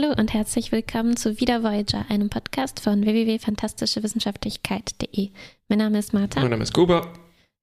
[0.00, 5.30] Hallo und herzlich willkommen zu Wieder Voyager, einem Podcast von www.fantastischewissenschaftlichkeit.de.
[5.68, 6.40] Mein Name ist Martha.
[6.40, 7.12] Mein Name ist Kuba.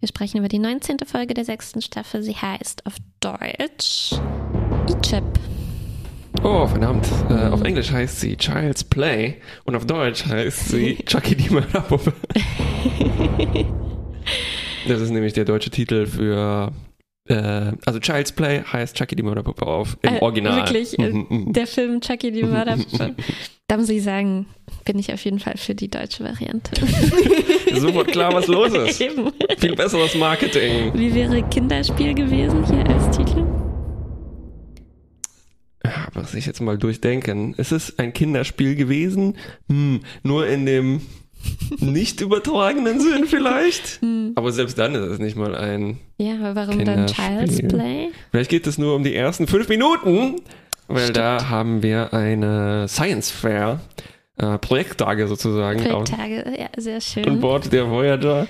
[0.02, 0.98] Wir sprechen über die 19.
[1.06, 2.24] Folge der sechsten Staffel.
[2.24, 4.20] Sie heißt auf Deutsch
[4.90, 5.24] Ichip.
[6.44, 7.08] Oh, verdammt.
[7.30, 12.12] Äh, auf Englisch heißt sie Child's Play und auf Deutsch heißt sie Chucky die Mörderpuppe.
[14.90, 16.74] das ist nämlich der deutsche Titel für
[17.28, 20.58] also Child's Play heißt Chucky die Mörderpuppe auf im Äh, Original.
[20.58, 21.54] Wirklich, äh, Mhm, mhm.
[21.54, 23.16] der Film Chucky die Mörderpuppe.
[23.68, 24.46] Da muss ich sagen,
[24.86, 26.80] bin ich auf jeden Fall für die deutsche Variante.
[27.66, 29.02] Ist Sofort klar, was los ist.
[29.02, 29.32] Eben.
[29.58, 30.92] Viel besseres Marketing.
[30.94, 33.44] Wie wäre Kinderspiel gewesen hier als Titel?
[35.84, 37.54] Ja, Muss ich jetzt mal durchdenken.
[37.56, 39.36] Ist es ein Kinderspiel gewesen?
[39.68, 41.02] Hm, nur in dem
[41.80, 44.02] nicht übertragenen Sinn vielleicht?
[44.02, 44.34] Hm.
[44.36, 47.58] Aber selbst dann ist es nicht mal ein Ja, aber warum dann Child's.
[47.68, 48.10] Play?
[48.32, 50.36] Vielleicht geht es nur um die ersten fünf Minuten,
[50.88, 51.18] weil Stimmt.
[51.18, 53.80] da haben wir eine Science Fair,
[54.38, 57.40] äh, Projekttage sozusagen auf, Projekttage, ja, sehr an schön.
[57.40, 58.48] Bord der Voyager.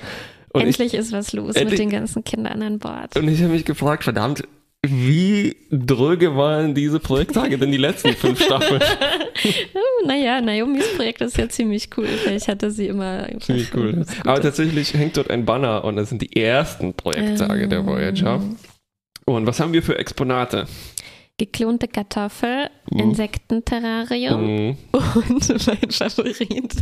[0.53, 3.15] Und ich, Endlich ist was los Endlich- mit den ganzen Kindern an Bord.
[3.17, 4.43] und ich habe mich gefragt, verdammt,
[4.87, 8.81] wie dröge waren diese Projekttage denn die letzten fünf Staffeln?
[9.73, 12.07] Oh, naja, Naomis Projekt ist ja ziemlich cool.
[12.07, 13.27] Vielleicht hatte sie immer.
[13.39, 14.05] Ziemlich cool.
[14.25, 18.35] Aber tatsächlich hängt dort ein Banner und das sind die ersten Projekttage der Voyager.
[18.35, 18.57] Ähm,
[19.25, 20.65] Und was haben wir für Exponate?
[21.37, 22.99] Geklonte Kartoffel, Mhm.
[22.99, 24.77] Insektenterrarium Mhm.
[24.93, 26.75] und mein Favorit,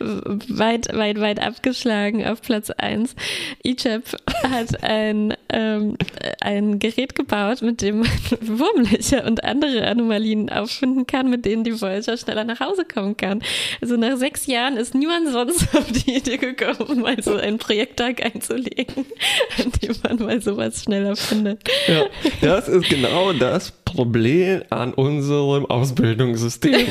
[0.00, 3.14] weit, weit, weit abgeschlagen auf Platz 1.
[3.62, 4.02] Ichab
[4.42, 5.96] hat ein, ähm,
[6.40, 8.08] ein Gerät gebaut, mit dem man
[8.40, 13.42] Wurmlöcher und andere Anomalien auffinden kann, mit denen die Voyager schneller nach Hause kommen kann.
[13.80, 18.24] Also nach sechs Jahren ist niemand sonst auf die Idee gekommen, mal so einen Projekttag
[18.24, 19.06] einzulegen,
[19.58, 21.62] an dem man mal sowas schneller findet.
[21.86, 22.06] Ja,
[22.40, 26.86] das ist genau das Problem an unserem Ausbildungssystem.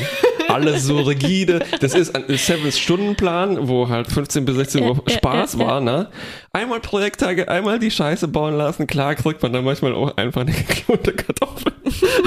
[0.56, 1.66] Alles so rigide.
[1.80, 6.10] Das ist ein Seven-Stunden-Plan, wo halt 15 bis 16 Uhr Spaß war, ne?
[6.54, 8.88] Einmal Projekttage, einmal die Scheiße bauen lassen.
[8.88, 11.74] Klar kriegt man dann manchmal auch einfach eine geklonte Kartoffel.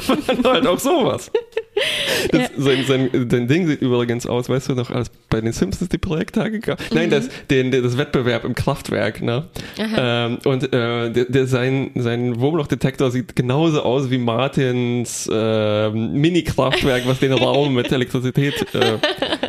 [0.09, 1.31] Und dann halt auch sowas.
[2.33, 2.49] Das, Ja.
[2.57, 5.99] sein, sein, sein Ding sieht übrigens aus, weißt du noch, als bei den Simpsons die
[5.99, 6.81] Projekttage gab?
[6.93, 9.45] Nein, das, den, das Wettbewerb im Kraftwerk, ne?
[9.79, 17.07] Ähm, und äh, der, der, sein, sein Wurmlochdetektor sieht genauso aus wie Martins äh, Mini-Kraftwerk,
[17.07, 18.99] was den Raum mit Elektrizität äh,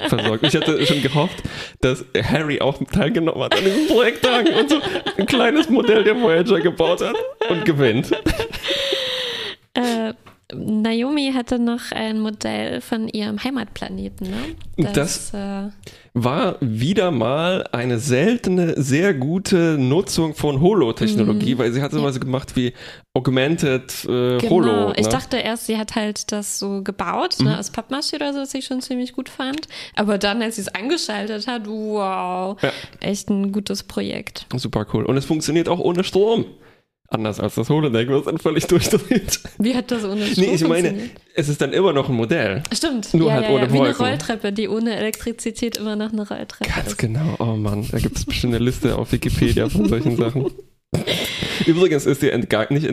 [0.07, 0.45] versorgt.
[0.45, 1.41] Ich hatte schon gehofft,
[1.81, 4.77] dass Harry auch teilgenommen hat an diesem Projekttag und so
[5.17, 7.15] ein kleines Modell der Voyager gebaut hat
[7.49, 8.11] und gewinnt.
[9.73, 10.13] Äh,
[10.51, 14.29] Naomi hatte noch ein Modell von ihrem Heimatplaneten,
[14.77, 14.91] ne?
[14.93, 15.69] Das- äh,
[16.15, 22.55] War wieder mal eine seltene, sehr gute Nutzung von Holo-Technologie, weil sie hat sowas gemacht
[22.55, 22.73] wie
[23.13, 24.49] Augmented äh, genau.
[24.49, 24.91] Holo.
[24.97, 25.09] Ich ne?
[25.11, 28.65] dachte erst, sie hat halt das so gebaut, ne, aus Pappmaché oder so, was ich
[28.65, 29.67] schon ziemlich gut fand.
[29.95, 32.71] Aber dann, als sie es angeschaltet hat, wow, Ja.
[33.01, 34.47] echt ein gutes Projekt.
[34.55, 35.05] Super cool.
[35.05, 36.45] Und es funktioniert auch ohne Strom.
[37.11, 39.39] Anders als das Holodeck, was dann völlig durchdreht.
[39.57, 42.61] Wie hat das ohne Strom Nee, ich meine, es ist dann immer noch ein Modell.
[42.71, 43.73] Stimmt, nur ja, halt ja, ohne ja.
[43.73, 44.05] wie eine Wolken.
[44.05, 46.97] Rolltreppe, die ohne Elektrizität immer noch eine Rolltreppe Ganz ist.
[46.97, 47.35] genau.
[47.39, 50.51] Oh Mann, da gibt es bestimmt eine Liste auf Wikipedia von solchen Sachen.
[51.65, 52.85] Übrigens ist dir entgangen, nicht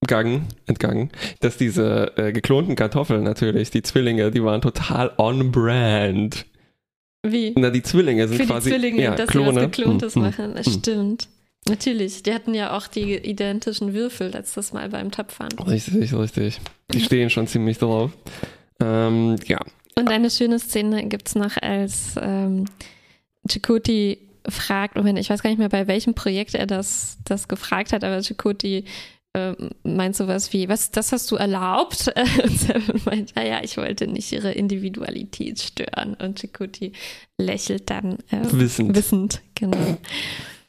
[0.00, 1.10] entgangen, entgangen,
[1.40, 6.44] dass diese äh, geklonten Kartoffeln natürlich, die Zwillinge, die waren total on brand.
[7.26, 7.54] Wie?
[7.56, 9.50] Na, die Zwillinge sind Für die quasi Zwillinge, ja, dass Klone.
[9.52, 10.54] sie was Geklontes Hm, hm, machen.
[10.54, 10.72] Das hm.
[10.74, 11.28] stimmt.
[11.68, 15.52] Natürlich, die hatten ja auch die identischen Würfel letztes Mal beim Töpfern.
[15.66, 16.60] Richtig, richtig.
[16.92, 18.10] Die stehen schon ziemlich drauf.
[18.80, 19.60] Ähm, ja,
[19.94, 22.66] Und eine schöne Szene gibt's noch, als ähm,
[23.48, 27.92] Chakoti fragt, Moment, ich weiß gar nicht mehr, bei welchem Projekt er das, das gefragt
[27.92, 28.84] hat, aber Chakoti
[29.36, 32.12] ähm, meint sowas wie, was, das hast du erlaubt?
[32.42, 36.14] Und Seven meint, naja, ich wollte nicht ihre Individualität stören.
[36.14, 36.92] Und Chakoti
[37.38, 38.94] lächelt dann äh, Wissend.
[38.94, 39.96] wissend, genau.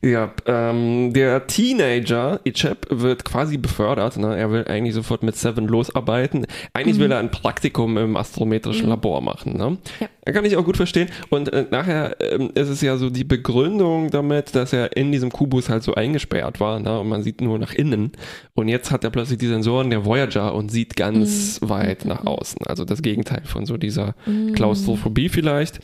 [0.06, 4.18] Ja, ähm, der Teenager Ichep wird quasi befördert.
[4.18, 4.38] Ne?
[4.38, 6.46] Er will eigentlich sofort mit Seven losarbeiten.
[6.74, 9.58] Eigentlich will er ein Praktikum im astrometrischen Labor machen.
[9.58, 9.78] Ne?
[10.00, 10.32] Ja.
[10.32, 11.10] Kann ich auch gut verstehen.
[11.30, 15.32] Und äh, nachher ähm, ist es ja so die Begründung damit, dass er in diesem
[15.32, 16.80] Kubus halt so eingesperrt war.
[16.80, 17.00] Ne?
[17.00, 18.12] Und man sieht nur nach innen.
[18.54, 22.68] Und jetzt hat er plötzlich die Sensoren der Voyager und sieht ganz weit nach außen.
[22.68, 24.14] Also das Gegenteil von so dieser
[24.54, 25.80] Klaustrophobie vielleicht.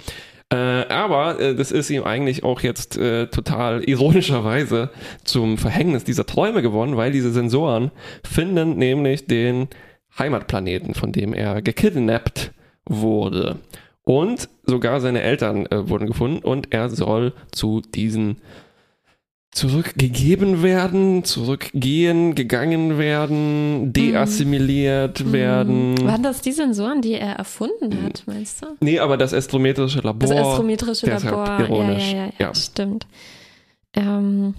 [0.51, 4.89] Äh, aber äh, das ist ihm eigentlich auch jetzt äh, total ironischerweise
[5.24, 7.92] zum Verhängnis dieser Träume geworden, weil diese Sensoren
[8.24, 9.69] finden nämlich den
[10.19, 12.51] Heimatplaneten, von dem er gekidnappt
[12.86, 13.59] wurde.
[14.03, 18.42] Und sogar seine Eltern äh, wurden gefunden und er soll zu diesen
[19.51, 25.33] zurückgegeben werden, zurückgehen, gegangen werden, deassimiliert Mhm.
[25.33, 26.06] werden.
[26.07, 28.68] Waren das die Sensoren, die er erfunden hat, meinst du?
[28.80, 30.30] Nee, aber das astrometrische Labor.
[30.30, 31.45] Das astrometrische Labor.
[31.45, 32.12] Ja, ironisch.
[32.12, 32.56] ja, ja, ja, Ja.
[32.56, 33.07] stimmt.
[33.94, 34.53] Ähm,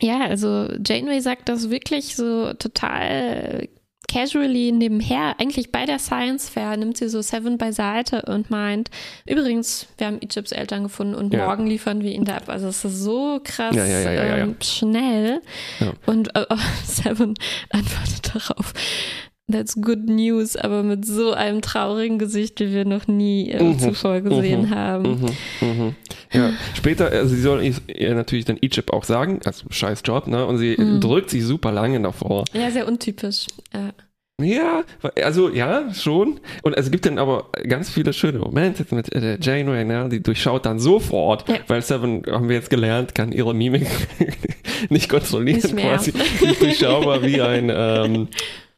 [0.00, 3.68] ja, also Janeway sagt das wirklich so total
[4.10, 5.34] casually nebenher.
[5.38, 8.90] Eigentlich bei der Science Fair nimmt sie so Seven beiseite und meint,
[9.26, 11.46] übrigens, wir haben Egypts Eltern gefunden und Ja.
[11.46, 12.48] morgen liefern wir ihn da ab.
[12.48, 14.36] Also es ist so krass Ja, ja.
[14.38, 15.40] Ähm, schnell.
[16.06, 16.44] Und äh,
[16.84, 17.34] Seven
[17.70, 18.72] antwortet darauf.
[19.50, 23.78] That's good news, aber mit so einem traurigen Gesicht, wie wir noch nie äh, Mhm.
[23.78, 24.70] zuvor gesehen Mhm.
[24.70, 25.20] haben.
[25.60, 25.94] Mhm, mhm.
[26.32, 30.46] Ja, später, also sie soll ihr natürlich dann Egypt auch sagen, also scheiß Job, ne?
[30.46, 31.00] Und sie Mhm.
[31.00, 32.44] drückt sich super lange davor.
[32.52, 33.46] Ja, sehr untypisch.
[33.72, 33.92] Äh,
[34.42, 34.84] Ja,
[35.22, 36.40] also ja, schon.
[36.62, 40.08] Und es gibt dann aber ganz viele schöne Momente mit äh, Janeway, ne?
[40.10, 41.56] die durchschaut dann sofort, Ja.
[41.66, 43.86] weil Seven, haben wir jetzt gelernt, kann ihre Mimik
[44.88, 46.12] nicht kontrollieren Nicht quasi.
[46.40, 48.28] Ist durchschaubar wie ein ähm,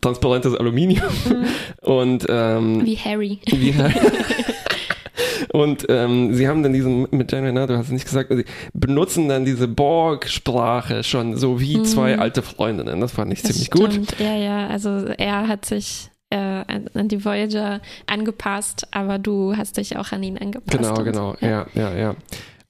[0.00, 1.08] transparentes Aluminium.
[1.82, 3.38] Und ähm, wie Harry.
[3.46, 3.74] wie
[5.52, 8.44] Und ähm, sie haben dann diesen, mit Janeway, ne, du hast es nicht gesagt, sie
[8.72, 13.00] benutzen dann diese Borg-Sprache schon so wie zwei alte Freundinnen.
[13.00, 13.48] Das fand ich Mhm.
[13.48, 13.92] Das ziemlich gut.
[13.92, 14.14] stimmt.
[14.20, 19.96] Ja, ja, also er hat sich äh, an, die Voyager angepasst, aber du hast dich
[19.96, 20.78] auch an ihn angepasst.
[20.78, 21.46] Genau, genau, so.
[21.46, 22.14] ja, ja, ja.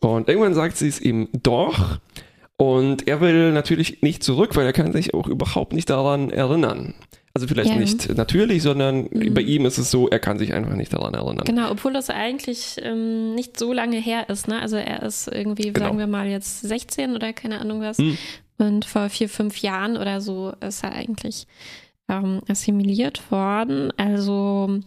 [0.00, 1.98] Und irgendwann sagt sie es ihm doch.
[2.60, 6.92] Und er will natürlich nicht zurück, weil er kann sich auch überhaupt nicht daran erinnern.
[7.32, 7.76] Also vielleicht Ja.
[7.76, 9.32] nicht natürlich, sondern Mhm.
[9.32, 11.44] bei ihm ist es so, er kann sich einfach nicht daran erinnern.
[11.46, 14.46] Genau, obwohl das eigentlich ähm, nicht so lange her ist.
[14.46, 14.60] Ne?
[14.60, 15.86] Also er ist irgendwie, Genau.
[15.86, 17.96] sagen wir mal, jetzt 16 oder keine Ahnung was.
[17.96, 18.18] Hm.
[18.58, 21.46] Und vor vier, fünf Jahren oder so ist er eigentlich
[22.10, 23.90] ähm, assimiliert worden.
[23.96, 24.80] Also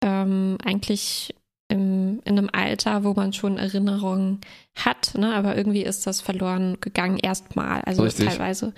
[0.00, 1.34] ähm, eigentlich
[1.70, 4.40] im, in einem Alter, wo man schon Erinnerungen
[4.76, 5.34] hat, ne?
[5.34, 7.80] aber irgendwie ist das verloren gegangen erstmal.
[7.82, 8.26] Also Richtig.
[8.26, 8.72] teilweise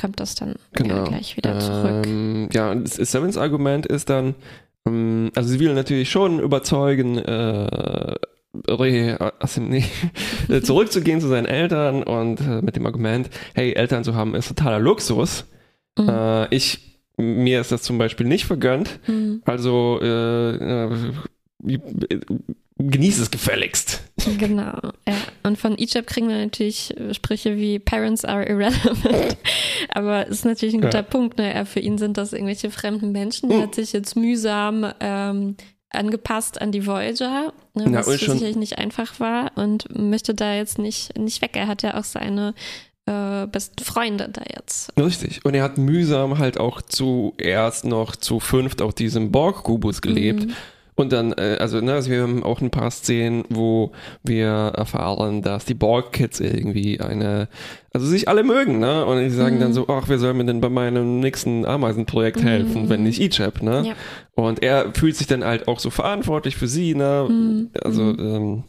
[0.00, 0.96] kommt das dann Genau.
[0.96, 2.06] ja, gleich wieder zurück.
[2.06, 4.34] Ähm, ja, Sevens Argument ist dann,
[4.86, 8.14] ähm, also sie will natürlich schon überzeugen, äh,
[8.68, 9.84] re, nee,
[10.48, 14.48] äh, zurückzugehen zu seinen Eltern und äh, mit dem Argument, hey, Eltern zu haben ist
[14.48, 15.44] totaler Luxus.
[15.98, 16.08] Mhm.
[16.08, 18.98] Äh, ich, mir ist das zum Beispiel nicht vergönnt.
[19.06, 19.42] Mhm.
[19.44, 20.90] Also äh, äh,
[22.78, 24.02] genieß es gefälligst.
[24.38, 25.14] Genau, ja.
[25.44, 29.36] Und von Egypt kriegen wir natürlich Sprüche wie Parents are irrelevant.
[29.90, 31.02] Aber ist natürlich ein guter Ja.
[31.02, 31.38] Punkt.
[31.38, 31.64] Ne?
[31.66, 33.50] Für ihn sind das irgendwelche fremden Menschen.
[33.50, 33.62] Er Mhm.
[33.62, 35.56] hat sich jetzt mühsam ähm,
[35.90, 37.84] angepasst an die Voyager, ne?
[37.84, 41.52] Ja, was sicherlich nicht einfach war und möchte da jetzt nicht, nicht weg.
[41.54, 42.54] Er hat ja auch seine
[43.06, 44.92] äh, besten Freunde da jetzt.
[44.98, 45.44] Richtig.
[45.44, 50.46] Und er hat mühsam halt auch zuerst noch zu fünft auf diesem Borg-Kubus gelebt.
[50.46, 50.54] Mhm.
[50.96, 53.90] Und dann, äh, also, ne, also wir haben auch ein paar Szenen, wo
[54.22, 57.48] wir erfahren, dass die Borg-Kids irgendwie eine,
[57.92, 59.04] also sich alle mögen, ne?
[59.04, 59.60] Und die sagen Mhm.
[59.60, 62.46] dann so, ach, wer soll mir denn bei meinem nächsten Ameisenprojekt Mhm.
[62.46, 63.84] helfen, wenn nicht Ichab, ne?
[63.88, 63.94] Ja.
[64.36, 67.26] Und er fühlt sich dann halt auch so verantwortlich für sie, ne?
[67.28, 67.70] Mhm.
[67.82, 68.62] Also, ähm,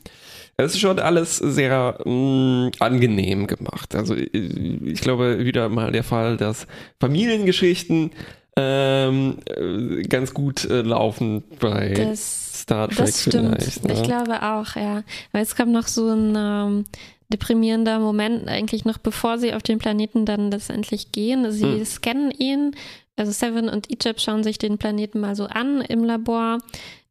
[0.58, 3.94] es ist schon alles sehr mh, angenehm gemacht.
[3.94, 6.66] Also ich, ich glaube wieder mal der Fall, dass
[7.02, 8.12] Familiengeschichten
[8.58, 13.62] ähm, äh, ganz gut äh, laufen bei Das Star Trek Das stimmt.
[13.62, 13.84] vielleicht.
[13.86, 13.94] Ne?
[13.94, 15.04] Ich glaube auch, ja.
[15.32, 16.84] Weil es kommt noch so ein ähm,
[17.30, 21.52] deprimierender Moment, eigentlich noch bevor sie auf den Planeten dann letztendlich gehen.
[21.52, 21.86] Sie Hm.
[21.86, 22.76] scannen ihn.
[23.18, 26.58] Also Seven und Egypt schauen sich den Planeten mal so an im Labor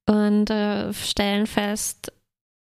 [0.06, 2.12] und äh, stellen fest,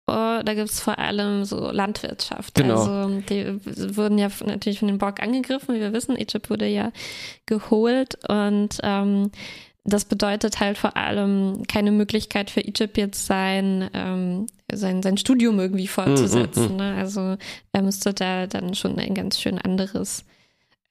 [0.07, 2.55] oh, da gibt es vor allem so Landwirtschaft.
[2.55, 2.79] Genau.
[2.79, 3.59] Also die
[3.97, 6.15] wurden ja natürlich von den Borg angegriffen, wie wir wissen.
[6.17, 6.91] Egypt wurde ja
[7.45, 9.31] geholt und ähm,
[9.89, 15.59] das bedeutet halt vor allem keine Möglichkeit für Egypt jetzt sein, ähm, sein, sein Studium
[15.59, 16.71] irgendwie fortzusetzen.
[16.71, 16.95] Mm, mm, Ne?
[16.97, 17.37] Also
[17.71, 20.25] er müsste da dann schon ein ganz schön anderes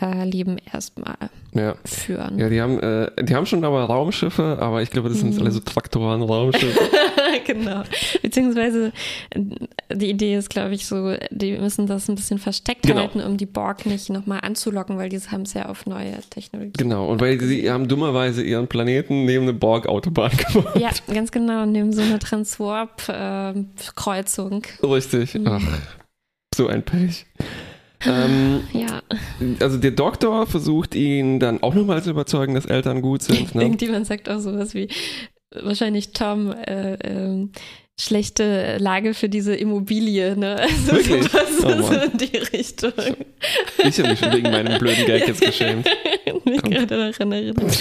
[0.01, 1.17] äh, Leben erstmal
[1.55, 1.75] Ja.
[1.85, 2.39] führen.
[2.39, 5.41] Ja, die haben, äh, die haben schon aber Raumschiffe, aber ich glaube, das sind Mhm.
[5.43, 6.79] alle so Traktoren-Raumschiffe.
[7.47, 7.83] genau.
[8.23, 8.93] Beziehungsweise
[9.31, 9.41] äh,
[9.95, 13.01] die Idee ist, glaube ich, so, die müssen das ein bisschen versteckt Genau.
[13.01, 16.73] halten, um die Borg nicht nochmal anzulocken, weil die haben es ja auf neue Technologie.
[16.77, 17.09] genau.
[17.09, 20.77] Und weil sie haben dummerweise ihren Planeten neben eine Borg-Autobahn gebaut.
[20.79, 24.63] Ja, ganz genau, neben so einer Transwarp-Kreuzung.
[24.83, 25.35] Richtig.
[25.35, 25.47] Mhm.
[25.49, 25.63] Ach,
[26.55, 27.27] so ein Pech.
[28.05, 29.03] ähm, ja,
[29.61, 33.55] also der Doktor versucht ihn dann auch nochmal zu überzeugen, dass Eltern gut sind.
[33.55, 33.63] Ne?
[33.63, 34.89] irgendjemand sagt auch sowas wie,
[35.63, 37.53] wahrscheinlich Tom, äh, ähm,
[37.99, 40.57] schlechte Lage für diese Immobilie, ne?
[40.63, 41.31] Also Wirklich?
[41.31, 42.93] sowas Oh so in die Richtung.
[43.79, 45.89] Ich habe mich schon wegen meinem blöden Gag jetzt geschämt.
[46.45, 47.79] mich gerade daran erinnert.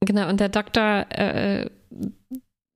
[0.00, 1.70] Genau, und der Doktor äh,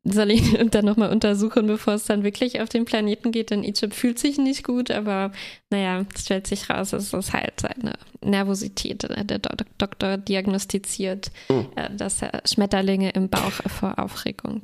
[0.05, 3.95] soll ich dann nochmal untersuchen, bevor es dann wirklich auf den Planeten geht, denn Egypt
[3.95, 5.33] fühlt sich nicht gut, aber
[5.71, 9.03] naja, es stellt sich raus, es ist halt seine Nervosität.
[9.03, 11.65] Der Do Doktor diagnostiziert, oh.
[11.77, 14.63] äh, dass er Schmetterlinge im Bauch vor Aufregung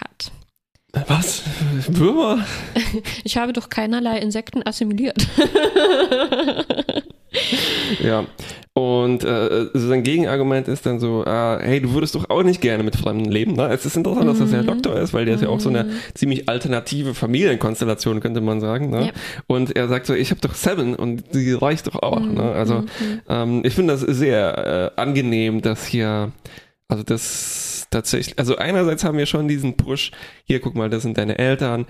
[0.00, 0.32] hat.
[1.08, 1.42] Was?
[1.88, 2.44] Würmer?
[3.24, 5.26] Ich habe doch keinerlei Insekten assimiliert.
[8.00, 8.24] ja.
[8.76, 12.82] Und äh, sein Gegenargument ist dann so, äh, hey, du würdest doch auch nicht gerne
[12.82, 13.52] mit Fremden leben.
[13.52, 13.68] Ne?
[13.68, 14.66] Es ist interessant, dass das ja mhm.
[14.66, 15.92] Doktor ist, weil der ist ja auch so eine mhm.
[16.14, 18.90] ziemlich alternative Familienkonstellation, könnte man sagen.
[18.90, 19.06] Ne?
[19.06, 19.12] Ja.
[19.46, 22.18] Und er sagt so, ich habe doch Seven und sie reicht doch auch.
[22.18, 22.34] Mhm.
[22.34, 22.42] Ne?
[22.42, 23.20] Also mhm.
[23.28, 26.32] ähm, ich finde das sehr äh, angenehm, dass hier,
[26.88, 30.10] also das tatsächlich, also einerseits haben wir schon diesen Push,
[30.42, 31.86] hier guck mal, das sind deine Eltern,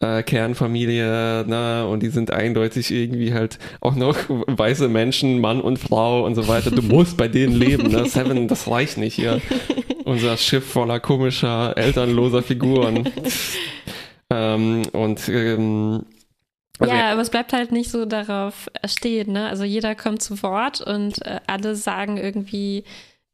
[0.00, 5.78] äh, Kernfamilie, na, und die sind eindeutig irgendwie halt auch noch weiße Menschen, Mann und
[5.78, 6.70] Frau und so weiter.
[6.70, 8.04] Du musst bei denen leben, ne?
[8.08, 9.40] Seven, das reicht nicht hier.
[10.04, 13.08] Unser Schiff voller komischer, elternloser Figuren.
[14.30, 16.04] ähm, und ähm,
[16.78, 19.48] also ja, aber es bleibt halt nicht so darauf stehen, ne?
[19.48, 22.84] Also jeder kommt zu Wort und äh, alle sagen irgendwie,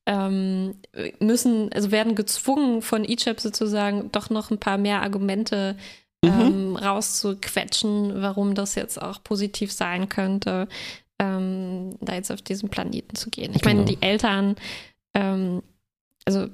[0.06, 0.76] ähm,
[1.18, 5.76] müssen, also werden gezwungen von Egypt sozusagen doch noch ein paar mehr Argumente
[6.24, 6.40] mhm.
[6.40, 10.68] ähm, rauszuquetschen, warum das jetzt auch positiv sein könnte,
[11.18, 13.52] ähm, da jetzt auf diesen Planeten zu gehen.
[13.54, 13.76] Ich genau.
[13.76, 14.56] meine, die Eltern,
[15.14, 15.62] ähm,
[16.24, 16.48] also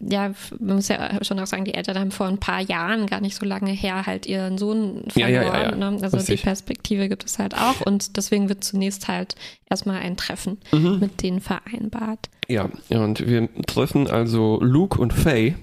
[0.00, 3.20] ja, man muss ja schon auch sagen, die Eltern haben vor ein paar Jahren, gar
[3.20, 5.32] nicht so lange her, halt ihren Sohn verloren.
[5.32, 5.98] Ja, ja, ja, ne?
[6.02, 6.40] Also Richtig.
[6.40, 9.36] die Perspektive gibt es halt auch und deswegen wird zunächst halt
[9.70, 10.98] erstmal ein Treffen mhm.
[11.00, 12.28] mit denen vereinbart.
[12.48, 15.54] Ja, und wir treffen also Luke und Faye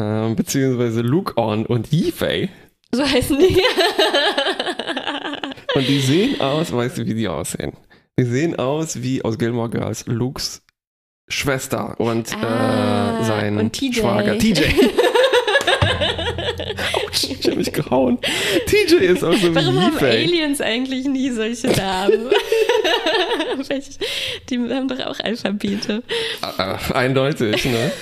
[0.00, 2.48] äh, beziehungsweise Luke On und Yifei.
[2.92, 3.56] So heißen die.
[5.74, 7.74] und die sehen aus, weißt du, wie die aussehen?
[8.18, 10.62] Die sehen aus wie aus Gilmore Girls Lukes
[11.28, 14.00] Schwester und ah, äh, sein und TJ.
[14.00, 14.36] Schwager.
[14.36, 14.62] TJ.
[16.92, 18.18] Autsch, ich hab mich gehauen.
[18.66, 22.30] TJ ist auch so Warum wie haben Aliens eigentlich nie solche Namen?
[24.50, 26.02] die haben doch auch Alphabete.
[26.58, 27.92] Äh, eindeutig, ne?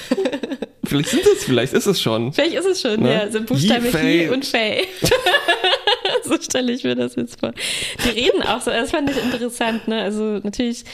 [0.89, 2.33] Vielleicht sind es, vielleicht ist es schon.
[2.33, 3.13] Vielleicht ist es schon, ne?
[3.13, 3.31] ja.
[3.31, 4.85] So Buchstabe Yi und Fei.
[6.25, 7.53] so stelle ich mir das jetzt vor.
[8.05, 10.03] Die reden auch so, das fand ich interessant, ne?
[10.03, 10.85] Also natürlich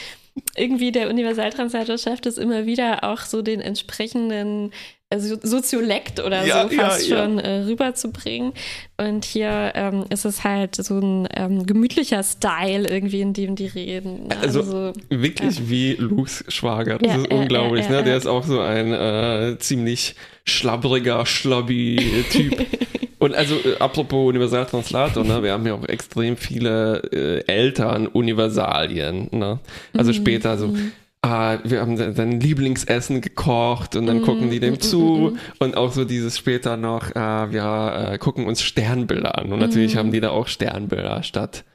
[0.55, 4.71] irgendwie der Universaltranslator schafft es immer wieder auch so den entsprechenden
[5.15, 8.53] also Soziolekt oder ja, so fast ja, schon Äh, rüberzubringen.
[8.97, 13.67] Und hier ähm, ist es halt so ein ähm, gemütlicher Style irgendwie, in dem die
[13.67, 14.29] reden.
[14.41, 15.69] Also, also wirklich ja.
[15.69, 16.97] wie Lukes Schwager.
[16.97, 17.89] Das ist unglaublich.
[17.89, 18.03] ne?
[18.03, 22.65] Der ist auch so ein äh, ziemlich schlabbriger, schlobby Typ.
[23.19, 29.29] Und also, äh, apropos Universaltranslator, ne, wir haben ja auch extrem viele äh, Eltern-Universalien.
[29.31, 29.59] Ne?
[29.93, 30.15] Also mhm.
[30.15, 30.91] später so, mhm
[31.25, 35.23] ah, wir haben sein Lieblingsessen gekocht und dann mm, gucken die dem mm, zu mm,
[35.33, 39.59] mm, und auch so dieses später noch, ah, wir äh, gucken uns Sternbilder an und
[39.59, 39.97] natürlich mm.
[39.97, 41.65] haben die da auch Sternbilder statt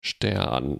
[0.00, 0.78] Stern.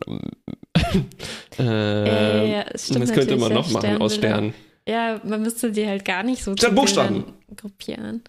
[1.59, 4.55] äh, äh, ja, das könnte man noch machen aus Sternen.
[4.87, 7.25] Ja, man müsste die halt gar nicht so Sternbuchstaben
[7.57, 8.23] gruppieren.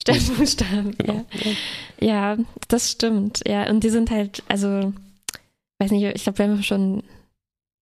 [0.00, 1.26] Sternbuchstaben, genau.
[1.32, 1.50] ja.
[2.00, 2.36] Ja,
[2.68, 3.42] das stimmt.
[3.48, 4.92] Ja, und die sind halt, also,
[5.80, 7.02] weiß nicht, ich glaube, wir haben schon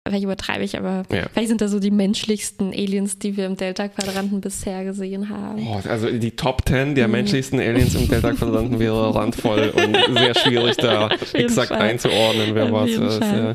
[0.07, 1.27] vielleicht übertreibe ich, aber ja.
[1.33, 5.67] vielleicht sind das so die menschlichsten Aliens, die wir im Delta-Quadranten bisher gesehen haben.
[5.67, 7.13] Oh, also die Top 10 der mhm.
[7.13, 11.81] menschlichsten Aliens im Delta-Quadranten wäre randvoll und sehr schwierig da exakt Fall.
[11.81, 13.21] einzuordnen, wer was ist.
[13.23, 13.55] Ja.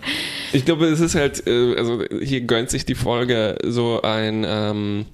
[0.52, 5.06] Ich glaube, es ist halt, äh, also hier gönnt sich die Folge so ein, ähm,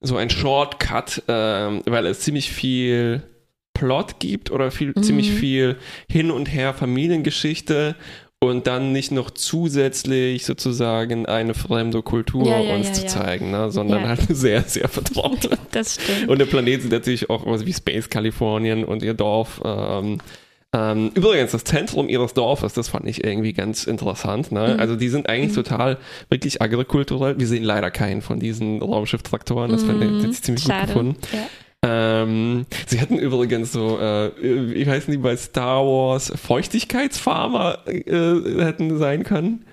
[0.00, 3.22] so ein Shortcut, ähm, weil es ziemlich viel
[3.72, 5.02] Plot gibt oder viel, mhm.
[5.02, 5.76] ziemlich viel
[6.10, 7.96] hin und her Familiengeschichte
[8.40, 13.50] und dann nicht noch zusätzlich sozusagen eine fremde Kultur ja, ja, uns ja, zu zeigen,
[13.50, 13.72] ne?
[13.72, 15.50] sondern halt sehr, sehr vertraut.
[15.72, 16.28] das stimmt.
[16.28, 19.60] Und der Planet sieht natürlich auch was wie Space Kalifornien und ihr Dorf.
[19.64, 20.18] Ähm,
[20.72, 24.52] ähm, übrigens, das Zentrum ihres Dorfes, das fand ich irgendwie ganz interessant.
[24.52, 24.74] Ne?
[24.74, 24.80] Mhm.
[24.80, 25.62] Also die sind eigentlich mhm.
[25.64, 27.40] total wirklich agrikulturell.
[27.40, 29.70] Wir sehen leider keinen von diesen Raumschiff-Traktoren.
[29.70, 30.00] Das mhm.
[30.00, 30.80] fand ich ziemlich Schade.
[30.80, 31.16] gut gefunden.
[31.32, 31.48] Ja.
[31.84, 38.98] Ähm, sie hatten übrigens so, äh, wie heißen die bei Star Wars, Feuchtigkeitsfarmer äh, hätten
[38.98, 39.64] sein können.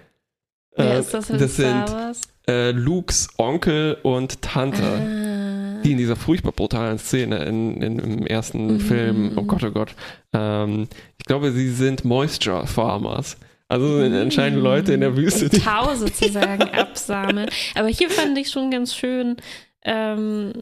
[0.75, 2.21] Wer äh, ist das das Star sind Wars?
[2.47, 4.83] Äh, Lukes Onkel und Tante.
[4.83, 5.81] Ah.
[5.83, 8.79] Die in dieser furchtbar brutalen Szene in, in im ersten mm.
[8.79, 9.95] Film, oh Gott, oh Gott.
[10.33, 13.37] Ähm, ich glaube, sie sind Moisture Farmers.
[13.67, 15.49] Also sind anscheinend Leute in der Wüste.
[15.49, 17.49] Die Tau sozusagen absammeln.
[17.75, 19.37] Aber hier fand ich schon ganz schön,
[19.83, 20.53] ähm,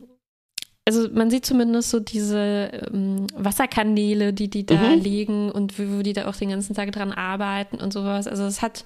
[0.86, 5.02] also man sieht zumindest so diese ähm, Wasserkanäle, die die da mhm.
[5.02, 8.28] liegen und wo, die da auch den ganzen Tag dran arbeiten und sowas.
[8.28, 8.84] Also es hat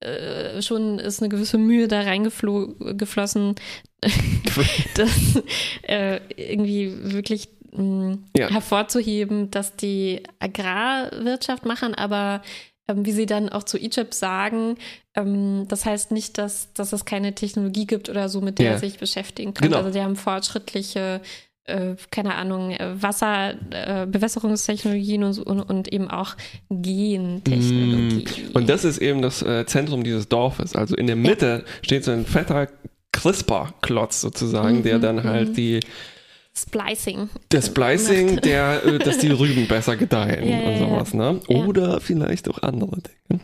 [0.00, 3.54] äh, schon ist eine gewisse Mühe da reingeflossen,
[4.94, 5.42] das
[5.82, 8.50] äh, irgendwie wirklich mh, mm, Ja.
[8.50, 12.42] hervorzuheben, dass die Agrarwirtschaft machen, aber
[12.94, 14.76] wie sie dann auch zu Egypt sagen,
[15.14, 18.72] ähm, das heißt nicht, dass, dass es keine Technologie gibt oder so, mit der Ja.
[18.72, 19.68] er sich beschäftigen kann.
[19.68, 19.78] Genau.
[19.78, 21.20] Also die haben fortschrittliche
[21.68, 26.34] äh, keine Ahnung, äh, Wasser, äh, Bewässerungstechnologien und, und, und eben auch
[26.70, 28.24] Gentechnologie.
[28.24, 28.56] Mm.
[28.56, 30.74] Und das ist eben das äh, Zentrum dieses Dorfes.
[30.74, 32.68] Also in der Mitte steht so ein fetter
[33.12, 35.54] CRISPR-Klotz sozusagen, der Mhm, dann halt mhm.
[35.54, 35.80] die
[36.62, 37.28] Splicing.
[37.50, 40.78] das Splicing, der, äh, dass die Rüben besser gedeihen Ja, ja, und ja.
[40.78, 41.40] sowas, ne?
[41.48, 41.56] Ja.
[41.64, 43.40] Oder vielleicht auch andere Dinge.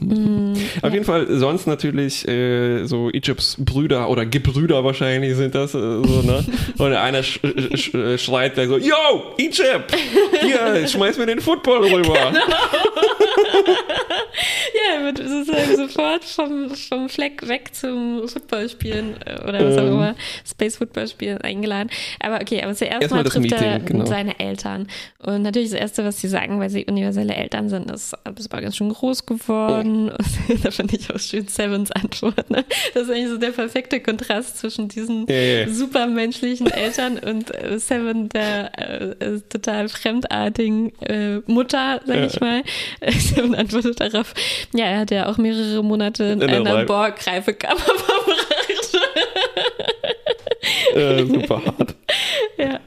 [0.00, 0.88] Mm, Auf ja.
[0.90, 6.22] jeden Fall sonst natürlich äh, so Egypts Brüder oder Gebrüder wahrscheinlich sind das äh, so,
[6.22, 6.44] ne?
[6.78, 7.40] Und einer sch
[7.74, 9.94] sch äh, schreit gleich so, Yo, Egypt!
[10.40, 12.32] Hier, schmeiß mir den Football rüber.
[14.74, 19.82] Ja, er wird sozusagen sofort vom, vom Fleck weg zum Footballspielen äh, oder was auch
[19.82, 19.92] Ähm.
[19.92, 20.14] immer,
[20.48, 21.90] Space Football spielen eingeladen.
[22.20, 24.06] Aber okay, aber zuerst Erstmal mal trifft er Meeting, genau.
[24.06, 24.88] seine Eltern.
[25.18, 28.50] Und natürlich das Erste, was sie sagen, weil sie universelle Eltern sind, ist, du bist
[28.50, 30.10] ganz schön groß geworden.
[30.48, 32.50] Und da fand ich auch schön Sevens Antwort.
[32.50, 32.64] Ne?
[32.94, 35.68] Das ist eigentlich so der perfekte Kontrast zwischen diesen Ja, ja.
[35.68, 42.26] supermenschlichen Eltern und äh, Seven, der äh, äh, total fremdartigen äh, Mutter, sag Ja.
[42.26, 42.62] ich mal.
[43.10, 44.34] Seven antwortet darauf,
[44.74, 48.96] ja, er hat ja auch mehrere Monate in, In einer Reif- Borg-Reifekammer verbracht.
[50.94, 51.94] äh, super hart.
[52.58, 52.80] Ja.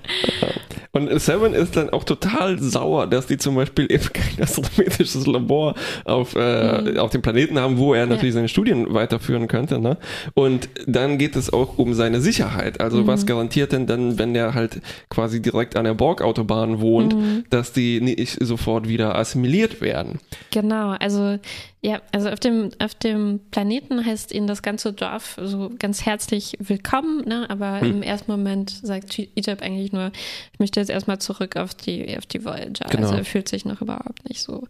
[0.96, 5.74] Und Seven ist dann auch total sauer, dass die zum Beispiel eben kein astronomisches Labor
[6.06, 9.80] auf, äh, auf dem Planeten haben, wo er natürlich seine Studien weiterführen könnte.
[9.80, 9.98] Ne?
[10.36, 12.80] Und dann geht es auch um seine Sicherheit.
[12.80, 17.16] Also was garantiert denn dann, wenn der halt quasi direkt an der Borg-Autobahn wohnt,
[17.50, 20.20] dass die nicht sofort wieder assimiliert werden?
[20.52, 21.40] Genau, also
[21.86, 26.56] ja, also auf dem, auf dem Planeten heißt ihnen das ganze Dorf so ganz herzlich
[26.60, 27.46] willkommen, ne?
[27.50, 27.92] aber Hm.
[27.98, 30.12] im ersten Moment sagt Egypt eigentlich nur,
[30.54, 32.88] ich möchte jetzt erstmal zurück auf die, auf die Voyager.
[32.90, 33.04] Genau.
[33.04, 34.64] Also er fühlt sich noch überhaupt nicht so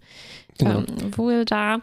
[0.57, 0.79] Genau.
[0.79, 1.81] ähm, wohl da.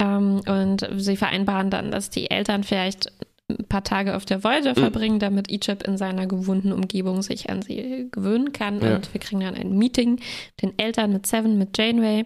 [0.00, 3.12] Ähm, und sie vereinbaren dann, dass die Eltern vielleicht
[3.48, 4.82] ein paar Tage auf der Voyager Hm.
[4.82, 8.80] verbringen, damit Egypt in seiner gewohnten Umgebung sich an sie gewöhnen kann.
[8.82, 8.96] Ja.
[8.96, 12.24] Und wir kriegen dann ein Meeting mit den Eltern, mit Seven, mit Janeway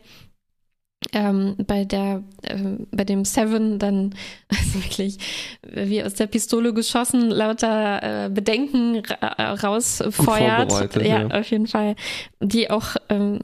[1.12, 4.14] ähm, bei der, ähm, bei dem Seven dann
[4.48, 5.18] also wirklich
[5.62, 10.96] wie aus der Pistole geschossen lauter äh, Bedenken ra äh, rausfeuert.
[10.96, 11.26] ja, ja.
[11.28, 11.96] auf jeden Fall,
[12.40, 13.40] die auch ähm,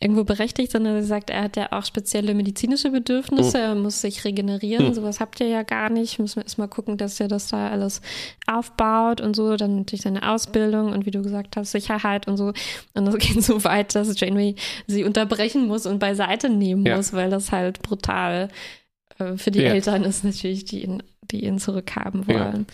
[0.00, 0.74] irgendwo berechtigt.
[0.74, 4.86] Also er sagt, er hat ja auch spezielle medizinische Bedürfnisse, er muss sich regenerieren.
[4.86, 4.94] Hm.
[4.94, 6.18] Sowas habt ihr ja gar nicht.
[6.18, 8.00] Müssen wir erstmal gucken, dass ihr das da alles
[8.46, 9.56] aufbaut und so.
[9.56, 12.52] Dann natürlich seine Ausbildung und wie du gesagt hast, Sicherheit und so.
[12.94, 14.54] Und das geht so weit, dass Janeway
[14.86, 16.96] sie unterbrechen muss und beiseite nehmen Ja.
[16.96, 18.48] muss, weil das halt brutal
[19.18, 19.70] äh, für die Ja.
[19.72, 22.52] Eltern ist natürlich, die ihn, die ihn zurückhaben Ja.
[22.52, 22.66] wollen.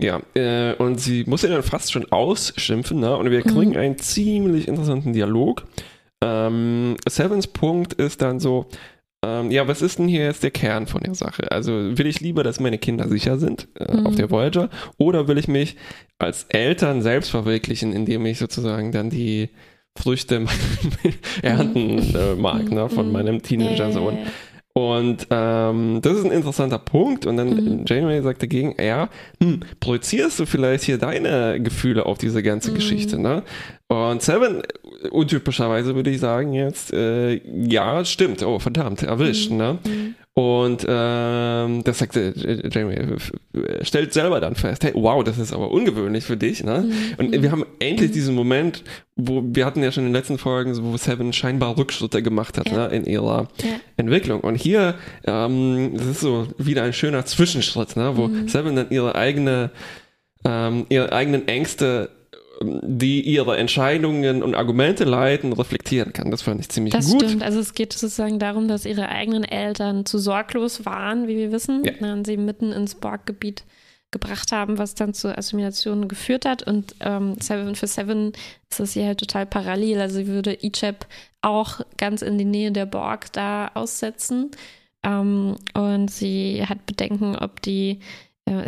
[0.00, 3.16] Ja, äh, und sie muss ihn dann fast schon ausschimpfen, ne?
[3.16, 5.64] Und wir kriegen einen ziemlich interessanten Dialog.
[6.22, 8.66] Ähm, Sevens Punkt ist dann so,
[9.24, 11.50] ähm, ja, was ist denn hier jetzt der Kern von der Sache?
[11.50, 14.06] Also will ich lieber, dass meine Kinder sicher sind äh, Mhm.
[14.06, 15.76] auf der Voyager oder will ich mich
[16.18, 19.50] als Eltern selbst verwirklichen, indem ich sozusagen dann die
[19.96, 20.44] Früchte
[21.42, 23.12] ernten äh, mag, ne, von Mhm.
[23.12, 24.18] meinem Teenager-Sohn.
[24.74, 27.26] Und ähm, das ist ein interessanter Punkt.
[27.26, 27.84] Und dann Mhm.
[27.84, 29.08] Janeway sagt dagegen, ja,
[29.42, 32.74] hm, projizierst du vielleicht hier deine Gefühle auf diese ganze Mhm.
[32.76, 33.42] Geschichte, ne?
[33.88, 34.62] Und Seven,
[35.10, 39.78] untypischerweise würde ich sagen jetzt, äh, ja, stimmt, oh, verdammt, erwischt, ne?
[39.86, 40.14] Mhm.
[40.34, 45.72] Und ähm, das sagt äh, äh, stellt selber dann fest, hey, wow, das ist aber
[45.72, 46.84] ungewöhnlich für dich, ne?
[46.86, 46.92] Mhm.
[47.18, 48.84] Und wir haben endlich diesen Moment,
[49.16, 52.68] wo wir hatten ja schon in den letzten Folgen, wo Seven scheinbar Rückschritte gemacht hat,
[52.70, 52.88] Ja.
[52.88, 53.80] ne, in ihrer Ja.
[53.96, 54.40] Entwicklung.
[54.40, 54.94] Und hier,
[55.26, 58.46] ähm, das ist so wieder ein schöner Zwischenschritt, ne, wo Mhm.
[58.48, 59.70] Seven dann ihre eigene,
[60.44, 62.10] ähm, ihre eigenen Ängste,
[62.60, 66.30] die ihre Entscheidungen und Argumente leiten, reflektieren kann.
[66.30, 67.22] Das fand ich ziemlich Das gut.
[67.22, 67.42] stimmt.
[67.42, 71.84] Also es geht sozusagen darum, dass ihre eigenen Eltern zu sorglos waren, wie wir wissen,
[71.84, 72.12] Ja.
[72.12, 73.64] und sie mitten ins Borg-Gebiet
[74.10, 76.62] gebracht haben, was dann zur Assimilation geführt hat.
[76.62, 78.32] Und ähm, Seven für Seven
[78.70, 80.00] ist das hier halt total parallel.
[80.00, 81.06] Also sie würde Icheb
[81.42, 84.50] auch ganz in die Nähe der Borg da aussetzen.
[85.04, 88.00] Ähm, und sie hat Bedenken, ob die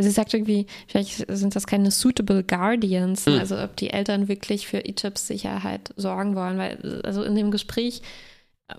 [0.00, 3.38] Sie sagt irgendwie, vielleicht sind das keine suitable Guardians, Mhm.
[3.38, 8.02] also ob die Eltern wirklich für Ichebs Sicherheit sorgen wollen, weil also in dem Gespräch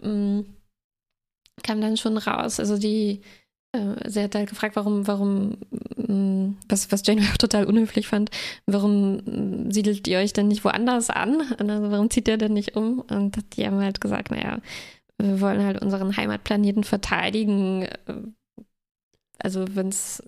[0.04, 0.46] ähm,
[1.64, 3.22] kam dann schon raus, also die,
[3.74, 5.58] äh, sie hat halt gefragt, warum, warum,
[5.98, 8.30] ähm, was, was Jane auch total unhöflich fand,
[8.66, 11.42] warum ähm, siedelt ihr euch denn nicht woanders an?
[11.58, 13.00] Also, warum zieht ihr denn nicht um?
[13.02, 14.60] Und die haben halt gesagt, naja,
[15.18, 17.84] wir wollen halt unseren Heimatplaneten verteidigen.
[17.84, 18.14] äh,
[19.40, 20.24] Also wenn es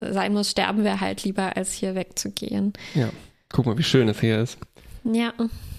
[0.00, 2.72] sein muss, sterben wir halt lieber, als hier wegzugehen.
[2.94, 3.08] Ja.
[3.50, 4.58] Guck mal, wie schön es hier ist.
[5.04, 5.32] Ja.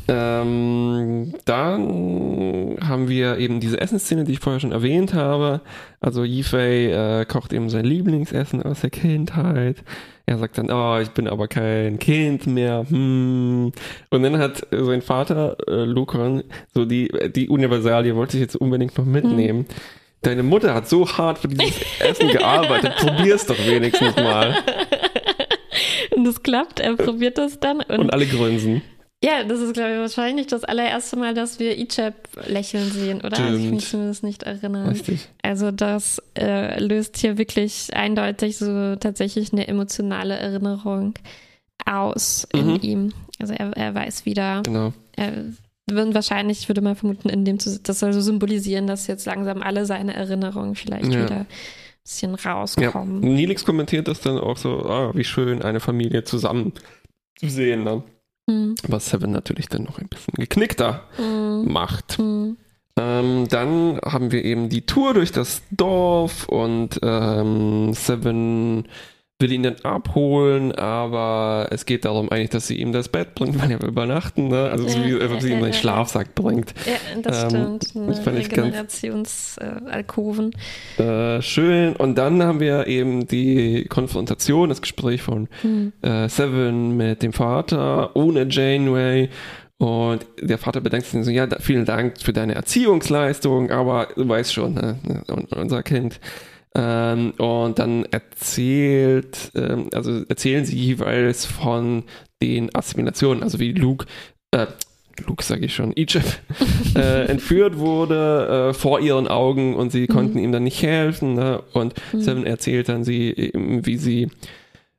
[0.10, 5.62] Ähm, dann haben wir eben diese Essensszene, die ich vorher schon erwähnt habe.
[6.00, 9.84] Also Yifei äh, kocht eben sein Lieblingsessen aus der Kindheit.
[10.26, 12.86] Er sagt dann, oh, ich bin aber kein Kind mehr.
[12.88, 13.72] Hm.
[14.10, 18.98] Und dann hat sein Vater, äh, Lucan, so die, die Universalie wollte ich jetzt unbedingt
[18.98, 19.66] noch mitnehmen.
[19.68, 19.76] Hm.
[20.22, 22.96] Deine Mutter hat so hart für dieses Essen gearbeitet.
[23.00, 24.56] Probier's doch wenigstens mal.
[26.16, 27.82] Und das klappt, er probiert das dann.
[27.82, 28.82] Und, und alle grünsen.
[29.24, 32.14] Ja, das ist, glaube ich, wahrscheinlich das allererste Mal, dass wir Ichab
[32.48, 33.36] lächeln sehen, oder?
[33.36, 33.60] Stimmt.
[33.60, 34.90] Ich mich zumindest nicht erinnern.
[34.90, 35.28] Richtig.
[35.42, 41.16] Also das äh, löst hier wirklich eindeutig so tatsächlich eine emotionale Erinnerung
[41.84, 42.80] aus in mhm.
[42.82, 43.14] ihm.
[43.40, 44.62] Also er, er weiß wieder.
[44.64, 44.94] Genau.
[45.16, 45.46] Er,
[45.96, 49.86] wird wahrscheinlich, würde man vermuten, in dem das soll so symbolisieren, dass jetzt langsam alle
[49.86, 51.24] seine Erinnerungen vielleicht ja.
[51.24, 51.48] wieder ein
[52.04, 53.24] bisschen rauskommen.
[53.24, 53.30] Ja.
[53.30, 56.74] Nilix kommentiert das dann auch so, ah, wie schön eine Familie zusammen
[57.38, 57.84] zu sehen.
[57.84, 58.04] Ne?
[58.48, 58.76] Mhm.
[58.88, 61.72] Was Seven natürlich dann noch ein bisschen geknickter mhm.
[61.72, 62.20] macht.
[62.20, 62.58] Mhm.
[62.98, 68.88] Ähm, dann haben wir eben die Tour durch das Dorf und ähm, Seven
[69.40, 73.62] will ihn dann abholen, aber es geht darum eigentlich, dass sie ihm das Bett bringt,
[73.62, 74.68] weil er will übernachten, ne?
[74.72, 76.74] Also so wie ja, sie ihm seinen Schlafsack bringt.
[76.88, 77.96] Ja, das ähm, stimmt.
[78.10, 80.56] Das fand Regenerationsalkoven.
[80.98, 81.96] Äh, schön.
[81.96, 85.94] Und dann haben wir eben die Konfrontation, das Gespräch von hm.
[86.02, 89.30] äh, Seven mit dem Vater ohne Janeway.
[89.78, 94.52] Und der Vater bedankt sich so, ja, vielen Dank für deine Erziehungsleistung, aber du weißt
[94.52, 95.22] schon, ne, ne
[95.56, 96.20] unser Kind
[96.78, 102.04] ähm, und dann erzählt, ähm, also erzählen sie jeweils von
[102.42, 104.06] den Assimilationen, also wie Luke,
[104.52, 104.68] äh,
[105.26, 106.44] Luke sage ich schon, Egypt,
[106.96, 110.08] äh, entführt wurde äh, vor ihren Augen und sie mhm.
[110.08, 111.34] konnten ihm dann nicht helfen.
[111.34, 111.64] Ne?
[111.74, 112.22] Und mhm.
[112.22, 114.30] Seven erzählt dann sie, eben, wie sie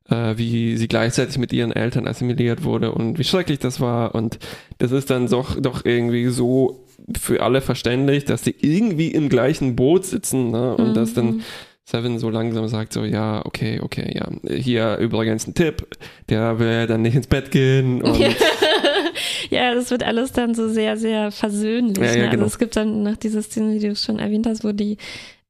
[0.09, 4.15] äh, wie sie gleichzeitig mit ihren Eltern assimiliert wurde und wie schrecklich das war.
[4.15, 4.39] Und
[4.79, 6.85] das ist dann doch, doch irgendwie so
[7.17, 10.75] für alle verständlich, dass sie irgendwie im gleichen Boot sitzen ne?
[10.75, 10.93] und mhm.
[10.93, 11.41] dass dann
[11.89, 15.87] Seven so langsam sagt so, ja, okay, okay, ja, hier übrigens ein Tipp,
[16.29, 18.03] der will dann nicht ins Bett gehen
[19.49, 21.97] ja, das wird alles dann so sehr, sehr versöhnlich.
[21.97, 22.23] Ja, ja, ne?
[22.25, 22.45] Also genau.
[22.45, 24.97] es gibt dann noch diese Szene, die du schon erwähnt hast, wo die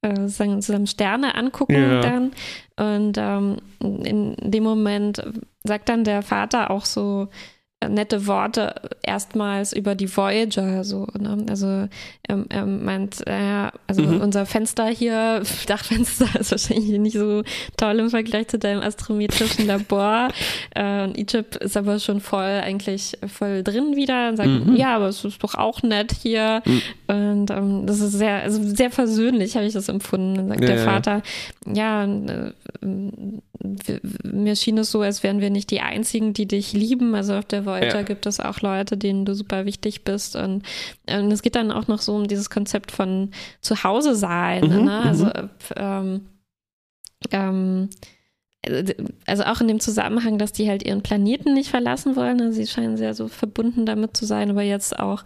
[0.02, 2.00] äh, sagen, zusammen Sterne angucken ja.
[2.00, 2.32] dann.
[2.78, 5.22] Und ähm, in dem Moment
[5.66, 7.28] sagt dann der Vater auch so,
[7.88, 10.84] nette Worte erstmals über die Voyager.
[10.84, 11.46] So, ne?
[11.50, 11.88] Also
[12.28, 14.20] ähm, er meint, äh, also mhm.
[14.20, 17.44] unser Fenster hier, Dachfenster ist wahrscheinlich nicht so
[17.78, 20.28] toll im Vergleich zu deinem astrometrischen Labor.
[20.76, 24.76] äh, und Egypt ist aber schon voll eigentlich voll drin wieder und sagt, mhm.
[24.76, 26.62] ja, aber es ist doch auch nett hier.
[26.66, 26.82] Mhm.
[27.08, 30.36] Und ähm, das ist sehr, also sehr versöhnlich, habe ich das empfunden.
[30.36, 31.22] Dann sagt ja, der Vater,
[31.66, 32.52] ja, äh,
[34.24, 37.14] mir schien es so, als wären wir nicht die Einzigen, die dich lieben.
[37.16, 38.02] Also auf der Voyager ja.
[38.04, 40.36] gibt es auch Leute, denen du super wichtig bist.
[40.36, 40.64] Und,
[41.10, 44.70] und es geht dann auch noch so um dieses Konzept von Zuhause sein.
[44.70, 45.02] Mhm, ne?
[45.02, 45.50] Also mhm.
[45.76, 46.22] ähm,
[47.32, 47.90] ähm,
[49.26, 52.42] also auch in dem Zusammenhang, dass die halt ihren Planeten nicht verlassen wollen.
[52.42, 55.24] Also sie scheinen sehr so verbunden damit zu sein, aber jetzt auch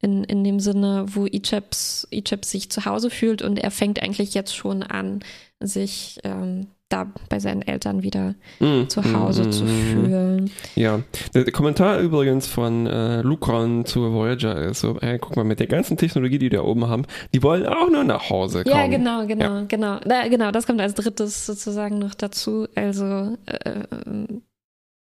[0.00, 2.06] in, in dem Sinne, wo Icheps
[2.42, 5.20] sich zu Hause fühlt und er fängt eigentlich jetzt schon an,
[5.60, 10.50] sich ähm, da bei seinen Eltern wieder mm, zu Hause mm, zu fühlen.
[10.76, 11.00] Ja,
[11.34, 15.66] der Kommentar übrigens von äh, Lucron zur Voyager ist so, hey, guck mal, mit der
[15.66, 18.76] ganzen Technologie, die die da oben haben, die wollen auch nur nach Hause kommen.
[18.76, 19.64] Ja, genau, genau, ja.
[19.66, 19.98] genau.
[20.00, 22.68] Da, genau, das kommt als drittes sozusagen noch dazu.
[22.74, 23.82] Also, äh,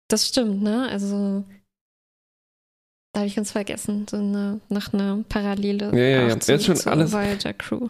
[0.07, 0.87] das stimmt, ne?
[0.89, 1.43] Also,
[3.13, 5.91] da habe ich ganz vergessen, so eine, noch eine Parallele.
[5.91, 6.39] Ja, ja, ja.
[6.39, 7.15] Zu, ist schon alles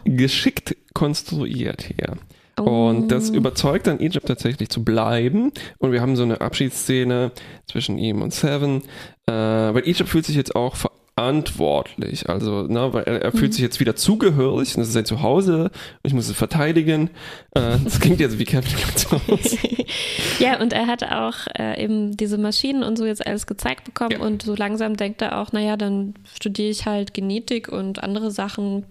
[0.04, 2.16] geschickt konstruiert hier.
[2.60, 3.34] Und das oh.
[3.34, 5.52] überzeugt dann Egypt tatsächlich zu bleiben.
[5.78, 7.32] Und wir haben so eine Abschiedsszene
[7.66, 8.82] zwischen ihm und Seven.
[9.26, 12.28] Äh, weil Egypt fühlt sich jetzt auch verantwortlich.
[12.28, 13.52] Also, ne, weil er, er fühlt mhm.
[13.52, 14.74] sich jetzt wieder zugehörig.
[14.74, 15.70] Das ist sein Zuhause.
[16.02, 17.10] Ich muss es verteidigen.
[17.54, 19.56] Äh, das klingt jetzt wie Kapitalismus.
[20.38, 24.12] ja, und er hat auch äh, eben diese Maschinen und so jetzt alles gezeigt bekommen.
[24.12, 24.20] Ja.
[24.20, 28.84] Und so langsam denkt er auch, naja, dann studiere ich halt Genetik und andere Sachen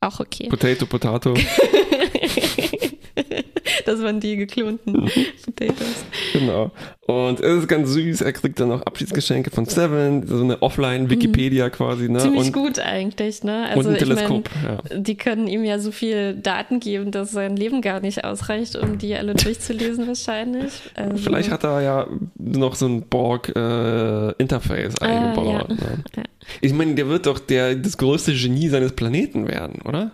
[0.00, 0.48] auch okay.
[0.48, 1.34] Potato, Potato.
[3.86, 5.10] das waren die geklonten mhm.
[5.44, 6.04] Potatoes.
[6.32, 6.70] Genau.
[7.06, 8.20] Und es ist ganz süß.
[8.20, 11.72] Er kriegt dann noch Abschiedsgeschenke von Seven, so eine Offline-Wikipedia mhm.
[11.72, 12.08] quasi.
[12.08, 12.18] Ne?
[12.18, 13.42] Ziemlich und, gut eigentlich.
[13.44, 13.66] Ne?
[13.68, 14.48] Also, und ein Teleskop.
[14.48, 14.98] Ich mein, ja.
[15.00, 18.98] Die können ihm ja so viel Daten geben, dass sein Leben gar nicht ausreicht, um
[18.98, 20.72] die alle durchzulesen wahrscheinlich.
[20.94, 25.66] Also, Vielleicht hat er ja noch so ein Borg-Interface äh, eingebaut.
[25.70, 25.74] ja.
[25.74, 26.04] Ne?
[26.16, 26.22] Ja.
[26.60, 30.12] Ich meine, der wird doch der, das größte Genie seines Planeten werden, oder?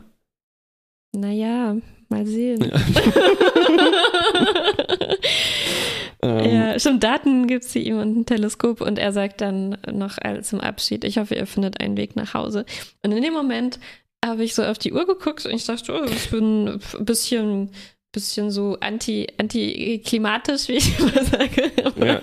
[1.15, 1.77] naja,
[2.11, 2.61] mal sehen.
[2.63, 2.81] Ja.
[6.41, 10.19] ähm, Ja, stimmt, Daten gibt sie ihm und ein Teleskop und er sagt dann noch
[10.43, 12.65] zum Abschied, ich hoffe, ihr findet einen Weg nach Hause.
[13.03, 13.79] Und in dem Moment
[14.25, 17.71] habe ich so auf die Uhr geguckt und ich dachte, oh, ich bin ein bisschen,
[18.15, 21.71] bisschen so anti, anti-klimatisch, wie ich immer sage.
[22.03, 22.21] Ja.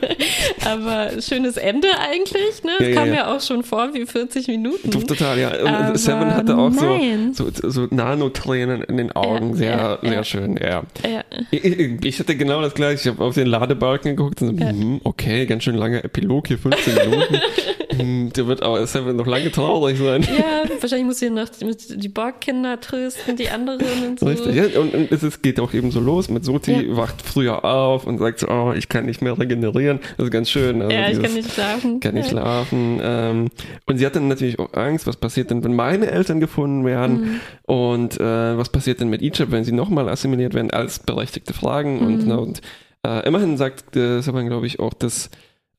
[0.65, 2.71] Aber schönes Ende eigentlich, ne?
[2.79, 3.13] Es Ja, ja, kam ja.
[3.13, 4.89] mir auch schon vor wie 40 Minuten.
[4.89, 5.49] Total, ja.
[5.61, 7.33] Und Aber Seven hatte auch so, nein.
[7.33, 9.51] so, so Nanotränen in den Augen.
[9.51, 10.23] Ja, sehr, ja, sehr ja.
[10.23, 10.83] schön, ja.
[11.07, 11.23] Ja.
[11.51, 11.63] Ich,
[12.05, 13.09] ich hatte genau das gleiche.
[13.09, 14.71] Ich habe auf den Ladebalken geguckt und so, Ja.
[14.71, 17.39] hm, okay, ganz schön langer Epilog hier, 15 Minuten.
[17.91, 20.21] Hm, Der wird aber Seven noch lange traurig sein.
[20.23, 24.27] ja, wahrscheinlich muss sie noch die Borgkinder trösten, die anderen und so.
[24.27, 26.95] Richtig, ja, und, und es ist, geht auch eben so los mit Soti, Ja.
[26.97, 29.99] wacht früher auf und sagt so, oh, ich kann nicht mehr regenerieren.
[30.17, 30.81] Das ist ganz schön.
[30.81, 31.99] Also ja, ich dieses- kann nicht schlafen.
[31.99, 32.31] kann nicht Ja.
[32.31, 32.99] schlafen.
[33.03, 33.47] Ähm,
[33.87, 37.41] und sie hat dann natürlich auch Angst, was passiert denn, wenn meine Eltern gefunden werden?
[37.65, 40.71] Und äh, was passiert denn mit Egypt, wenn sie nochmal assimiliert werden?
[40.71, 41.99] Als berechtigte Fragen.
[41.99, 42.61] Und, na, und
[43.05, 45.29] äh, immerhin sagt äh, Saban, glaube ich, auch, dass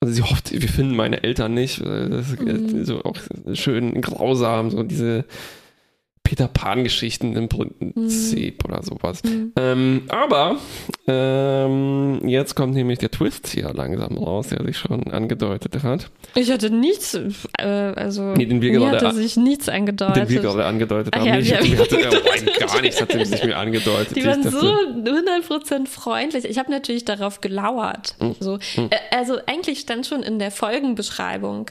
[0.00, 1.80] also sie hofft, wir finden meine Eltern nicht.
[1.80, 3.16] Das ist äh, so auch
[3.54, 5.24] schön grausam, so diese
[6.32, 9.22] Peter Pan-Geschichten im Prinzip oder sowas.
[9.22, 9.52] Mhm.
[9.54, 10.56] Ähm, aber
[11.06, 16.10] ähm, jetzt kommt nämlich der Twist hier langsam raus, der sich schon angedeutet hat.
[16.34, 17.12] Ich hatte nichts,
[17.58, 20.16] äh, also Nee, den wir gerade- hatte sich nichts angedeutet.
[20.16, 21.26] Den wir gerade angedeutet Ach haben.
[21.26, 21.42] ja, Nee,
[21.74, 24.16] ich hatte, hatte, oh, gar nichts hat sich mir angedeutet.
[24.16, 26.46] Die waren dachte, so 100% freundlich.
[26.46, 28.14] Ich habe natürlich darauf gelauert.
[28.20, 28.36] Hm.
[28.40, 28.54] So.
[28.76, 31.66] Äh, Also eigentlich stand schon in der Folgenbeschreibung,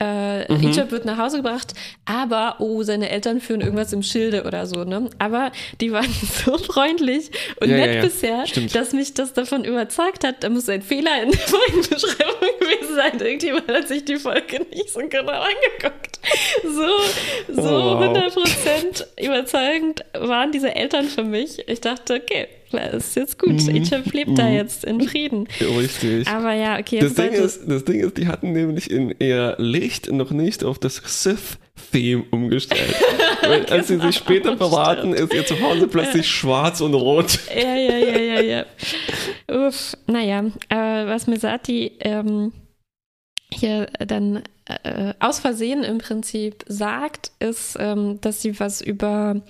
[0.00, 0.68] äh, Mhm.
[0.68, 4.84] Egypt wird nach Hause gebracht, aber, oh, seine Eltern führen irgendwas im Schilde oder so,
[4.84, 5.10] ne?
[5.18, 6.08] Aber die waren
[6.44, 7.30] so freundlich
[7.60, 8.02] und Ja, ja, nett ja.
[8.02, 8.74] bisher, Stimmt.
[8.74, 13.20] dass mich das davon überzeugt hat, da muss ein Fehler in der Folgenbeschreibung gewesen sein.
[13.20, 16.20] Irgendjemand hat sich die Folge nicht so genau angeguckt.
[16.62, 18.16] So, so Oh, wow.
[18.16, 21.68] 100% überzeugend waren diese Eltern für mich.
[21.68, 23.62] Ich dachte, okay, das ist jetzt gut.
[23.62, 23.76] Mhm.
[23.76, 25.48] Egypt lebt da jetzt in Frieden.
[25.60, 26.28] Richtig.
[26.28, 30.10] Aber ja, okay, Das Ding, ist, das Ding ist, die hatten nämlich in ihr Licht
[30.12, 32.94] noch nicht auf das Sith-Theme umgestellt.
[33.42, 37.38] Weil als sie sich später Genau, beraten, ist ihr Zuhause plötzlich schwarz und rot.
[37.54, 38.64] Ja, ja, ja, ja, ja.
[39.68, 42.52] Uff, naja, äh, was Mesati ähm,
[43.50, 49.42] hier dann äh, aus Versehen im Prinzip sagt, ist, ähm, dass sie was über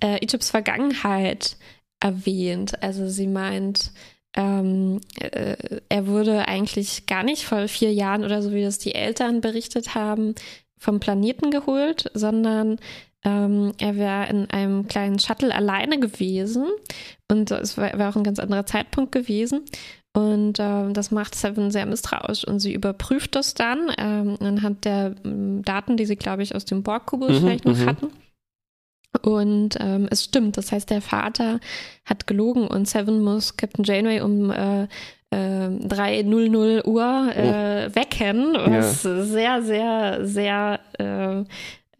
[0.00, 1.56] äh, Egypts Vergangenheit
[2.02, 2.82] erwähnt.
[2.82, 3.92] Also sie meint,
[4.34, 5.56] ähm, äh,
[5.88, 9.94] er wurde eigentlich gar nicht vor vier Jahren oder so, wie das die Eltern berichtet
[9.94, 10.34] haben,
[10.78, 12.78] vom Planeten geholt, sondern
[13.24, 16.66] ähm, er wäre in einem kleinen Shuttle alleine gewesen
[17.30, 19.60] und es war, war auch ein ganz anderer Zeitpunkt gewesen.
[20.14, 25.14] Und ähm, das macht Seven sehr misstrauisch und sie überprüft das dann ähm, anhand der
[25.24, 27.86] Daten, die sie, glaube ich, aus dem Borg-Kubus Mhm, vielleicht noch mhm.
[27.86, 28.10] hatten.
[29.20, 31.60] Und ähm, es stimmt, das heißt, der Vater
[32.06, 34.84] hat gelogen und Seven muss Captain Janeway um äh,
[35.30, 41.40] äh, 3.00 Uhr äh, wecken, was sehr, sehr, sehr, äh,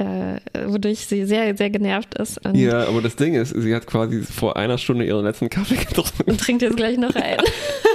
[0.02, 3.86] äh, wodurch sie sehr, sehr genervt ist und, Ja, aber das Ding ist, sie hat
[3.86, 6.30] quasi vor einer Stunde ihren letzten Kaffee getrunken.
[6.30, 7.38] und trinkt jetzt gleich noch ein.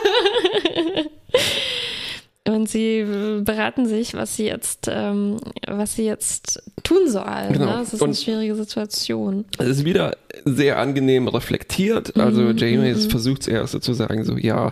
[2.48, 7.26] Und sie äh, beraten sich, was sie jetzt, ähm, was sie jetzt tun soll.
[7.52, 7.66] Genau.
[7.66, 7.72] Ne?
[7.80, 9.46] Das ist eine Und- schwierige Situation.
[9.58, 12.16] Es ist wieder sehr angenehm reflektiert.
[12.18, 13.10] Also Mhm, Janeway mhm.
[13.10, 14.72] versucht es erst zu sagen, so, ja,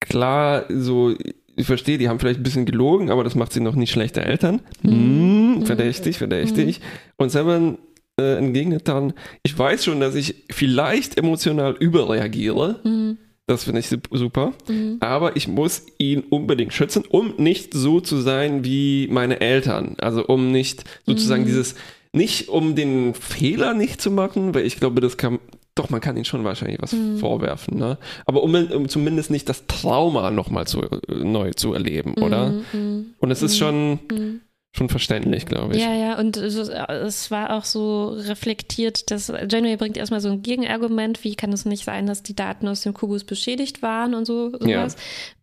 [0.00, 1.14] klar, so,
[1.56, 4.22] ich verstehe, die haben vielleicht ein bisschen gelogen, aber das macht sie noch nicht schlechte
[4.22, 4.60] Eltern.
[4.82, 5.54] Mhm.
[5.60, 6.80] Hm, verdächtig, verdächtig.
[7.16, 7.78] Und Seven
[8.20, 12.80] äh, entgegnet dann, ich weiß schon, dass ich vielleicht emotional überreagiere.
[13.46, 14.52] Das finde ich sup- super.
[14.68, 14.96] Mhm.
[15.00, 19.96] Aber ich muss ihn unbedingt schützen, um nicht so zu sein wie meine Eltern.
[20.00, 21.46] Also um nicht sozusagen Mhm.
[21.46, 21.74] dieses,
[22.12, 25.40] nicht um den Fehler nicht zu machen, weil ich glaube, das kann,
[25.74, 27.18] doch, man kann ihnen schon wahrscheinlich was Mhm.
[27.18, 27.98] vorwerfen, ne?
[28.24, 32.50] Aber um, um zumindest nicht das Trauma nochmal zu, äh, neu zu erleben, oder?
[32.50, 34.40] Mhm, mhm, Und es ist schon, mhm.
[34.76, 35.82] Schon verständlich, glaube ich.
[35.82, 41.22] Ja, ja, und es war auch so reflektiert, dass Janeway bringt erstmal so ein Gegenargument,
[41.22, 44.50] wie kann es nicht sein, dass die Daten aus dem Kubus beschädigt waren und so
[44.50, 44.96] sowas.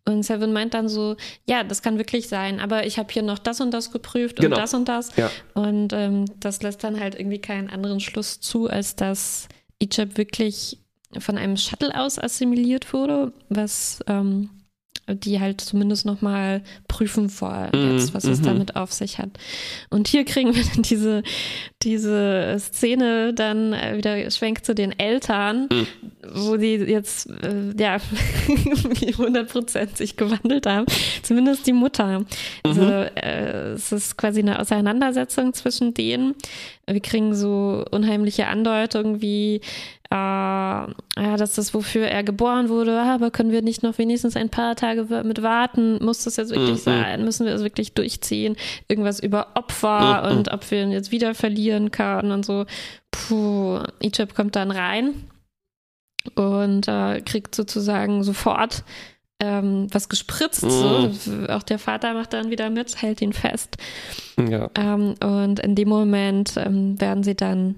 [0.04, 1.16] Und Seven meint dann so,
[1.46, 4.56] ja, das kann wirklich sein, aber ich habe hier noch das und das geprüft Genau.
[4.56, 5.16] und das und das.
[5.16, 5.30] Ja.
[5.54, 9.48] Und ähm, das lässt dann halt irgendwie keinen anderen Schluss zu, als dass
[9.80, 10.78] Egypt wirklich
[11.18, 14.50] von einem Shuttle aus assimiliert wurde, was ähm,
[15.08, 18.44] die halt zumindest nochmal prüfen wollen, Mhm, jetzt, was es mhm.
[18.44, 19.30] damit auf sich hat.
[19.90, 21.22] Und hier kriegen wir dann diese,
[21.82, 25.86] diese Szene dann äh, wieder schwenkt zu den Eltern, Mhm.
[26.34, 27.98] wo die jetzt äh, ja
[28.48, 30.86] 100 Prozent sich gewandelt haben.
[31.22, 32.24] Zumindest die Mutter.
[32.62, 36.34] Also äh, es ist quasi eine Auseinandersetzung zwischen denen.
[36.86, 39.60] Wir kriegen so unheimliche Andeutungen wie
[40.12, 44.50] äh, ja, dass das, wofür er geboren wurde, aber können wir nicht noch wenigstens ein
[44.50, 46.04] paar Tage mit warten?
[46.04, 46.90] Muss das jetzt wirklich Mhm.
[46.90, 47.24] sein?
[47.24, 48.56] Müssen wir das wirklich durchziehen?
[48.88, 50.36] Irgendwas über Opfer Mhm.
[50.36, 52.66] und ob wir ihn jetzt wieder verlieren können und so.
[53.10, 55.14] Puh, Egypt kommt dann rein
[56.34, 58.84] und äh, kriegt sozusagen sofort
[59.40, 60.60] ähm, was gespritzt.
[60.60, 61.10] So.
[61.48, 63.76] Auch der Vater macht dann wieder mit, hält ihn fest.
[64.38, 64.70] Ja.
[64.76, 67.76] Ähm, und in dem Moment ähm, werden sie dann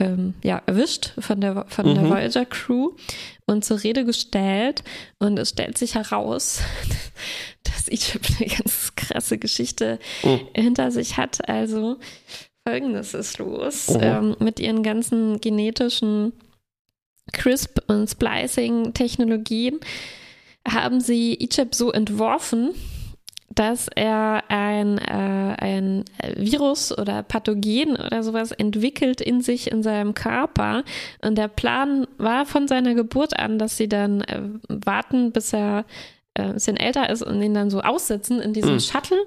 [0.00, 2.10] ähm, ja, erwischt von der, von der Mhm.
[2.10, 2.90] Voyager Crew
[3.46, 4.82] und zur Rede gestellt.
[5.18, 6.60] Und es stellt sich heraus,
[7.64, 10.40] dass Egypt eine ganz krasse Geschichte Mhm.
[10.54, 11.48] hinter sich hat.
[11.48, 11.98] Also
[12.66, 13.88] folgendes ist los.
[13.90, 14.00] Mhm.
[14.02, 16.32] Ähm, mit ihren ganzen genetischen
[17.32, 19.80] CRISP- und Splicing-Technologien
[20.68, 22.70] haben sie Egypt so entworfen,
[23.54, 26.04] dass er ein, äh, ein
[26.36, 30.82] Virus oder Pathogen oder sowas entwickelt in sich, in seinem Körper.
[31.22, 35.84] Und der Plan war von seiner Geburt an, dass sie dann äh, warten, bis er
[36.34, 38.80] äh, ein bisschen älter ist und ihn dann so aussetzen in diesem Mhm.
[38.80, 39.18] Shuttle,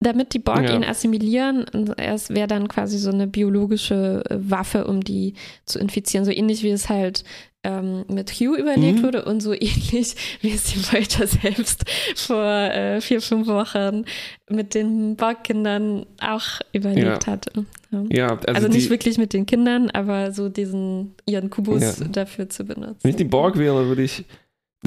[0.00, 0.74] damit die Borg Ja.
[0.74, 1.64] ihn assimilieren.
[1.72, 5.34] Und es wäre dann quasi so eine biologische äh, Waffe, um die
[5.64, 6.24] zu infizieren.
[6.24, 7.24] So ähnlich wie es halt
[7.66, 9.02] ähm, mit Hugh überlegt Mhm.
[9.02, 14.04] wurde und so ähnlich wie es die Voyager selbst vor äh, vier, fünf Wochen
[14.48, 17.32] mit den Borg-Kindern auch überlegt Ja.
[17.32, 17.46] hat.
[17.90, 18.04] Ja.
[18.10, 22.06] Ja, also, Also, nicht die, wirklich mit den Kindern, aber so diesen ihren Kubus Ja.
[22.08, 22.98] dafür zu benutzen.
[23.02, 24.24] wenn ich die Borg wäre, würde ich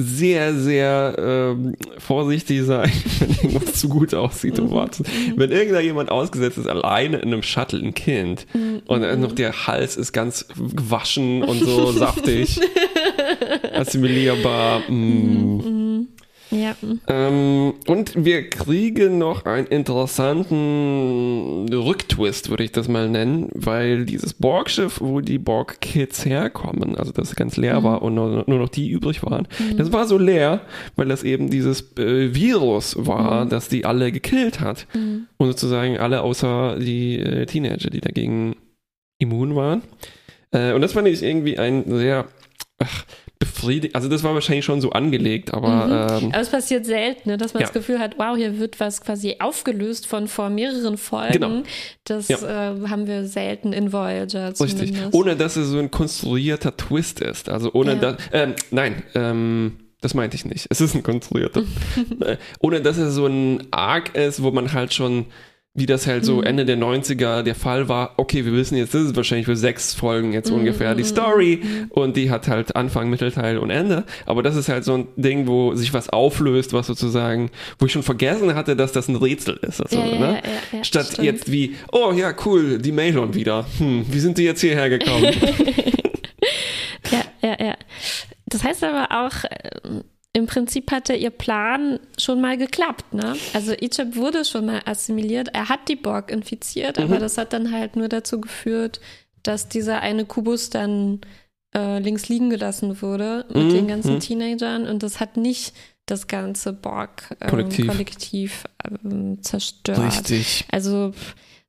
[0.02, 4.74] sehr, sehr ähm, vorsichtig sein, wenn irgendwas zu gut aussieht und Mhm.
[4.74, 5.04] warten.
[5.36, 8.82] Wenn irgendjemand ausgesetzt ist, alleine in einem Shuttle, ein Kind, Mhm.
[8.86, 12.60] und dann noch der Hals ist ganz gewaschen und so saftig,
[13.74, 14.80] assimilierbar.
[14.90, 15.79] Mm.
[16.50, 16.58] Mhm.
[16.58, 16.74] Ja.
[17.08, 24.34] Ähm, und wir kriegen noch einen interessanten Rücktwist, würde ich das mal nennen, weil dieses
[24.34, 27.84] Borg-Schiff, wo die Borg-Kids herkommen, also das ganz leer Mhm.
[27.84, 30.60] war und nur, nur noch die übrig waren, das war so leer,
[30.96, 34.86] weil das eben dieses äh, Virus war, das die alle gekillt hat.
[34.94, 35.26] Mhm.
[35.36, 38.56] Und sozusagen alle außer die äh, Teenager, die dagegen
[39.18, 39.82] immun waren.
[40.52, 42.26] Äh, und das fand ich irgendwie ein sehr
[42.78, 43.04] ach,
[43.40, 43.96] befriedigend.
[43.96, 47.52] Also das war wahrscheinlich schon so angelegt, aber ähm, Aber es passiert selten, ne, dass
[47.54, 47.66] man Ja.
[47.66, 51.32] das Gefühl hat, wow, hier wird was quasi aufgelöst von vor mehreren Folgen.
[51.32, 51.62] Genau.
[52.04, 52.36] Das Ja.
[52.72, 54.82] äh, haben wir selten in Voyager zumindest.
[54.92, 55.12] Richtig.
[55.14, 57.48] Ohne dass es so ein konstruierter Twist ist.
[57.48, 57.98] Also ohne Ja.
[57.98, 58.16] dass.
[58.32, 60.66] Ähm, nein, ähm, das meinte ich nicht.
[60.70, 61.62] Es ist ein konstruierter.
[62.20, 65.26] äh, ohne dass es so ein Arc ist, wo man halt schon,
[65.72, 66.26] wie das halt Mhm.
[66.26, 69.54] so Ende der 90er der Fall war, okay, wir wissen jetzt, das ist wahrscheinlich für
[69.56, 74.04] sechs Folgen jetzt Mhm, ungefähr die Story und die hat halt Anfang, Mittelteil und Ende.
[74.26, 77.92] Aber das ist halt so ein Ding, wo sich was auflöst, was sozusagen, wo ich
[77.92, 79.80] schon vergessen hatte, dass das ein Rätsel ist.
[79.80, 80.42] Also, Ja, ne?
[80.72, 81.24] ja, ja, Statt stimmt.
[81.26, 83.64] jetzt wie, oh ja, cool, die Major wieder.
[83.78, 85.32] Hm, wie sind die jetzt hierher gekommen?
[87.10, 87.74] Ja, ja, ja.
[88.46, 93.36] Das heißt aber auch, äh, im Prinzip hatte ihr Plan schon mal geklappt, ne?
[93.52, 97.20] Also Egypt wurde schon mal assimiliert, er hat die Borg infiziert, aber Mhm.
[97.20, 99.00] das hat dann halt nur dazu geführt,
[99.42, 101.20] dass dieser eine Kubus dann
[101.74, 104.20] äh, links liegen gelassen wurde mit Mhm, den ganzen mhm.
[104.20, 105.72] Teenagern und das hat nicht
[106.06, 106.82] das ganze Kollektiv.
[106.82, 108.64] Borg-Kollektiv Kollektiv,
[109.04, 110.00] ähm, zerstört.
[110.00, 110.64] Richtig.
[110.72, 111.12] Also,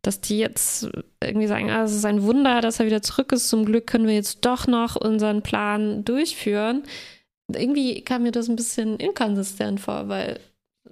[0.02, 0.88] dass die jetzt
[1.24, 3.50] irgendwie sagen, ah, es ist ein Wunder, dass er wieder zurück ist.
[3.50, 6.82] Zum Glück können wir jetzt doch noch unseren Plan durchführen.
[7.56, 10.40] Irgendwie kam mir das ein bisschen inkonsistent vor, weil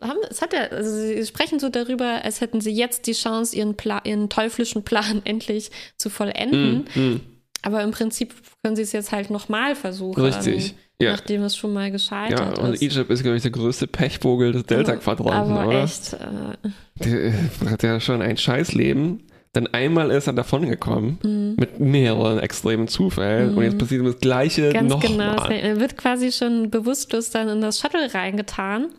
[0.02, 3.56] haben, es hat ja, also sie sprechen so darüber, als hätten sie jetzt die Chance,
[3.56, 6.86] ihren, Pla ihren teuflischen Plan endlich zu vollenden.
[6.96, 7.22] Mm, mm,
[7.64, 10.22] Aber im Prinzip können sie es jetzt halt nochmal versuchen.
[10.24, 10.76] richtig.
[11.02, 11.12] Ja.
[11.12, 12.82] Nachdem es schon mal Ja, gescheitert und ist.
[12.82, 15.84] Egypt ist, glaube ich, der größte Pechvogel des Delta-Quadranten, oder?
[15.84, 16.70] echt, äh,
[17.02, 17.34] Der äh,
[17.70, 19.24] hat ja schon ein Scheißleben.
[19.54, 21.56] Dann einmal ist er davongekommen Mhm.
[21.58, 25.36] mit mehreren extremen Zufällen und jetzt passiert ihm das Gleiche Ganz noch genau.
[25.36, 25.52] mal.
[25.52, 28.90] Er wird quasi schon bewusstlos dann in das Shuttle reingetan,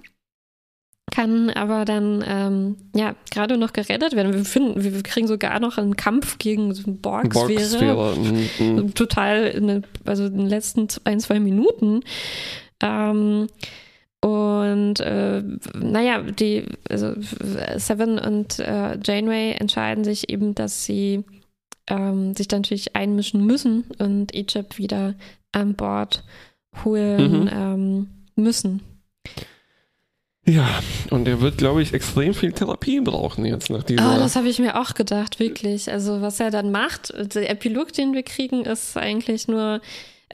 [1.13, 4.33] kann aber dann ähm, ja gerade noch gerettet werden.
[4.33, 7.95] Wir finden, wir kriegen sogar noch einen Kampf gegen so eine Borg-Sphäre.
[7.95, 8.17] Borg-Sphäre.
[8.61, 8.95] Mm, mm.
[8.95, 12.01] Total, in den, also in den letzten ein, zwei Minuten.
[12.83, 13.47] Ähm,
[14.23, 15.43] und äh,
[15.79, 17.15] naja, die also
[17.77, 21.25] Seven und äh, Janeway entscheiden sich eben, dass sie
[21.89, 25.15] ähm, sich dann natürlich einmischen müssen und Egypt wieder
[25.53, 26.23] an Bord
[26.85, 27.51] holen Mhm.
[27.53, 28.81] ähm, müssen.
[30.47, 30.69] Ja,
[31.11, 34.17] und er wird, glaube ich, extrem viel Therapie brauchen jetzt nach dieser.
[34.17, 35.91] Oh, das habe ich mir auch gedacht, wirklich.
[35.91, 39.81] Also was er dann macht, der Epilog, den wir kriegen, ist eigentlich nur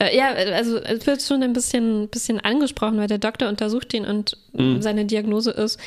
[0.01, 4.05] äh, ja, also es wird schon ein bisschen, bisschen angesprochen, weil der Doktor untersucht ihn
[4.05, 4.81] und Mhm.
[4.83, 5.79] seine Diagnose ist,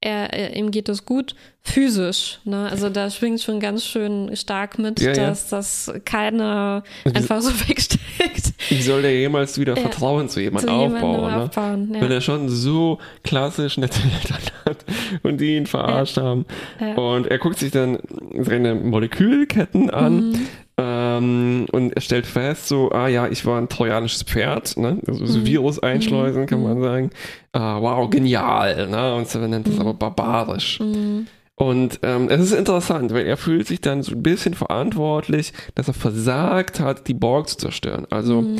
[0.00, 2.38] er, er, ihm geht es gut physisch.
[2.44, 2.68] Ne?
[2.70, 5.28] Also da schwingt schon ganz schön stark mit, Ja, ja.
[5.28, 8.52] dass das keiner einfach so wegsteckt.
[8.68, 9.80] Wie soll der jemals wieder Ja.
[9.82, 11.20] Vertrauen zu jemandem aufbauen?
[11.30, 11.42] Ne?
[11.44, 11.88] aufbauen.
[11.92, 12.14] Wenn Ja.
[12.16, 14.84] er schon so klassisch nette Eltern hat
[15.22, 16.44] und die ihn verarscht haben.
[16.78, 16.94] Ja.
[16.94, 17.98] Und er guckt sich dann
[18.38, 20.46] seine Molekülketten an Mhm.
[20.78, 24.98] Ähm, und er stellt fest, so, ah ja, ich war ein trojanisches Pferd, ne?
[25.06, 25.46] also so Mhm.
[25.46, 26.64] Virus einschleusen, kann Mhm.
[26.64, 27.10] man sagen.
[27.52, 28.86] Ah, wow, genial.
[28.88, 29.14] Ne?
[29.14, 29.80] Und Seven nennt es Mhm.
[29.80, 30.80] aber barbarisch.
[30.80, 31.26] Mhm.
[31.54, 35.88] Und ähm, es ist interessant, weil er fühlt sich dann so ein bisschen verantwortlich, dass
[35.88, 38.06] er versagt hat, die Borg zu zerstören.
[38.10, 38.58] Also Mhm.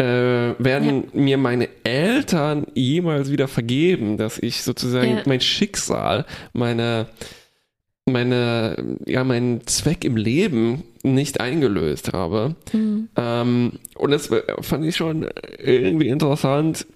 [0.00, 5.22] äh, werden mir meine Eltern jemals wieder vergeben, dass ich sozusagen Ja.
[5.26, 7.06] mein Schicksal, meine,
[8.06, 12.54] meine, ja, meinen Zweck im Leben nicht eingelöst habe.
[12.72, 13.08] Mhm.
[13.16, 14.30] Ähm, und das
[14.60, 15.28] fand ich schon
[15.58, 16.86] irgendwie interessant,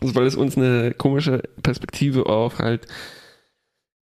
[0.00, 2.86] weil es uns eine komische Perspektive auf halt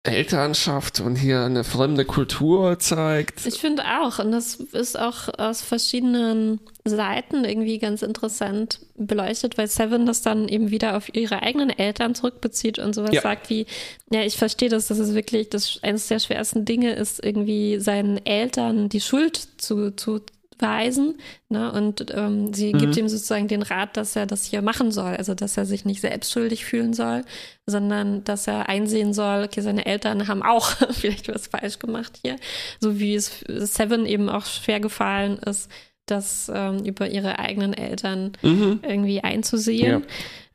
[0.07, 3.47] Elternschaft und hier eine fremde Kultur zeigt.
[3.47, 9.67] Ich finde auch, und das ist auch aus verschiedenen Seiten irgendwie ganz interessant beleuchtet, weil
[9.69, 13.23] Seven das dann eben wieder auf ihre eigenen Eltern zurückbezieht und sowas Ja.
[13.23, 13.67] sagt wie,
[14.11, 18.25] ja, ich verstehe das, dass es wirklich das eines der schwersten Dinge ist, irgendwie seinen
[18.25, 20.21] Eltern die Schuld zu, zu
[20.59, 21.19] weisen.
[21.49, 21.71] Ne?
[21.73, 22.79] Und ähm, sie Mhm.
[22.79, 25.15] gibt ihm sozusagen den Rat, dass er das hier machen soll.
[25.17, 27.23] Also, dass er sich nicht selbst schuldig fühlen soll,
[27.67, 32.37] sondern dass er einsehen soll, okay, seine Eltern haben auch vielleicht was falsch gemacht hier.
[32.81, 35.71] So wie es Seven eben auch schwer gefallen ist,
[36.07, 38.81] das ähm, über ihre eigenen Eltern Mhm.
[38.83, 40.05] irgendwie einzusehen.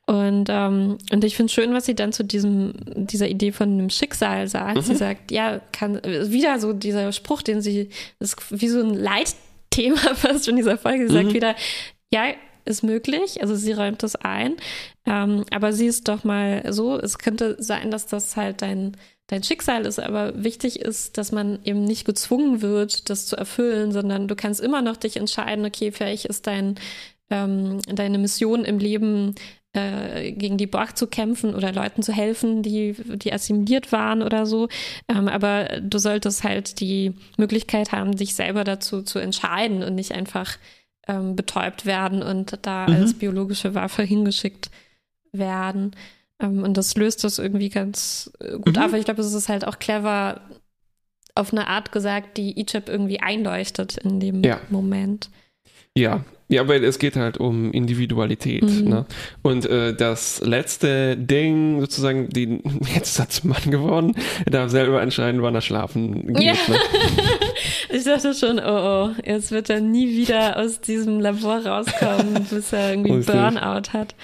[0.08, 3.90] Und, ähm, und ich finde schön, was sie dann zu diesem, dieser Idee von einem
[3.90, 4.78] Schicksal sagt.
[4.78, 4.82] Mhm.
[4.82, 7.90] Sie sagt, ja, kann, wieder so dieser Spruch, den sie,
[8.20, 8.94] das ist wie so ein
[9.72, 11.08] Leitthema fast schon dieser Folge.
[11.08, 11.24] Sie Mhm.
[11.24, 11.56] sagt wieder,
[12.14, 12.26] ja,
[12.64, 14.56] ist möglich, also sie räumt das ein,
[15.08, 18.96] ähm, aber sie ist doch mal so, es könnte sein, dass das halt dein,
[19.28, 23.92] dein Schicksal ist, aber wichtig ist, dass man eben nicht gezwungen wird, das zu erfüllen,
[23.92, 26.76] sondern du kannst immer noch dich entscheiden, okay, vielleicht ist dein,
[27.32, 29.34] ähm, deine Mission im Leben
[29.74, 34.46] äh, gegen die Borg zu kämpfen oder Leuten zu helfen, die, die assimiliert waren oder
[34.46, 34.68] so.
[35.08, 40.12] Ähm, aber du solltest halt die Möglichkeit haben, dich selber dazu zu entscheiden und nicht
[40.14, 40.58] einfach
[41.08, 42.94] ähm, betäubt werden und da Mhm.
[42.94, 44.70] als biologische Waffe hingeschickt
[45.32, 45.92] werden.
[46.40, 48.84] Ähm, und das löst das irgendwie ganz äh, gut Mhm.
[48.84, 48.94] auf.
[48.94, 50.42] Ich glaube, es ist halt auch clever
[51.34, 54.60] auf eine Art gesagt, die Ichab irgendwie einleuchtet in dem Ja.
[54.70, 55.30] Moment.
[55.98, 58.64] Ja, ja, weil es geht halt um Individualität.
[58.64, 58.90] Mhm.
[58.90, 59.06] Ne?
[59.42, 62.60] Und äh, das letzte Ding, sozusagen, die,
[62.94, 64.14] jetzt ist er zum Mann geworden,
[64.46, 66.44] er darf selber entscheiden, wann er schlafen geht.
[66.44, 66.54] Ja.
[66.54, 66.78] Ne?
[67.94, 72.74] Ich dachte schon, oh oh, jetzt wird er nie wieder aus diesem Labor rauskommen, bis
[72.74, 73.36] er irgendwie Richtig.
[73.36, 74.16] Burnout hat.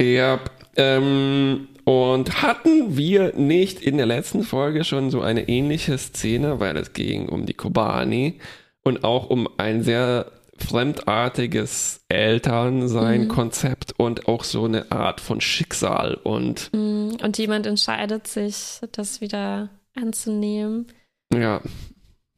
[0.00, 0.40] Ja,
[0.76, 6.76] ähm, und hatten wir nicht in der letzten Folge schon so eine ähnliche Szene, weil
[6.76, 8.38] es ging um die Kobani
[8.82, 16.70] und auch um ein sehr fremdartiges Elternsein-Konzept und auch so eine Art von Schicksal und
[16.72, 20.86] Mm, Und jemand entscheidet sich, das wieder anzunehmen.
[21.32, 21.60] Ja,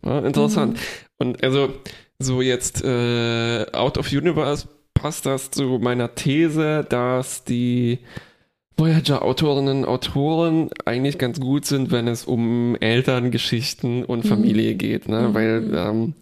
[0.05, 0.79] ja interessant.
[1.19, 1.73] Und also,
[2.19, 7.99] so jetzt äh, out of universe passt das zu meiner These, dass die
[8.77, 14.29] Voyager-Autorinnen und Autoren eigentlich ganz gut sind, wenn es um Elterngeschichten und Mhm.
[14.29, 15.29] Familie geht, ne?
[15.29, 15.35] Mhm.
[15.35, 16.15] Weil, ähm,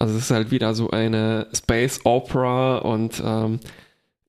[0.00, 3.60] also es ist halt wieder so eine Space Opera und ähm,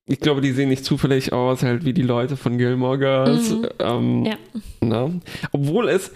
[0.06, 3.52] ich glaube, die sehen nicht zufällig aus, halt wie die Leute von Gilmore Girls.
[3.52, 3.68] Mhm.
[3.80, 4.36] Ähm, Ja.
[4.82, 5.22] Ne?
[5.52, 6.12] Obwohl es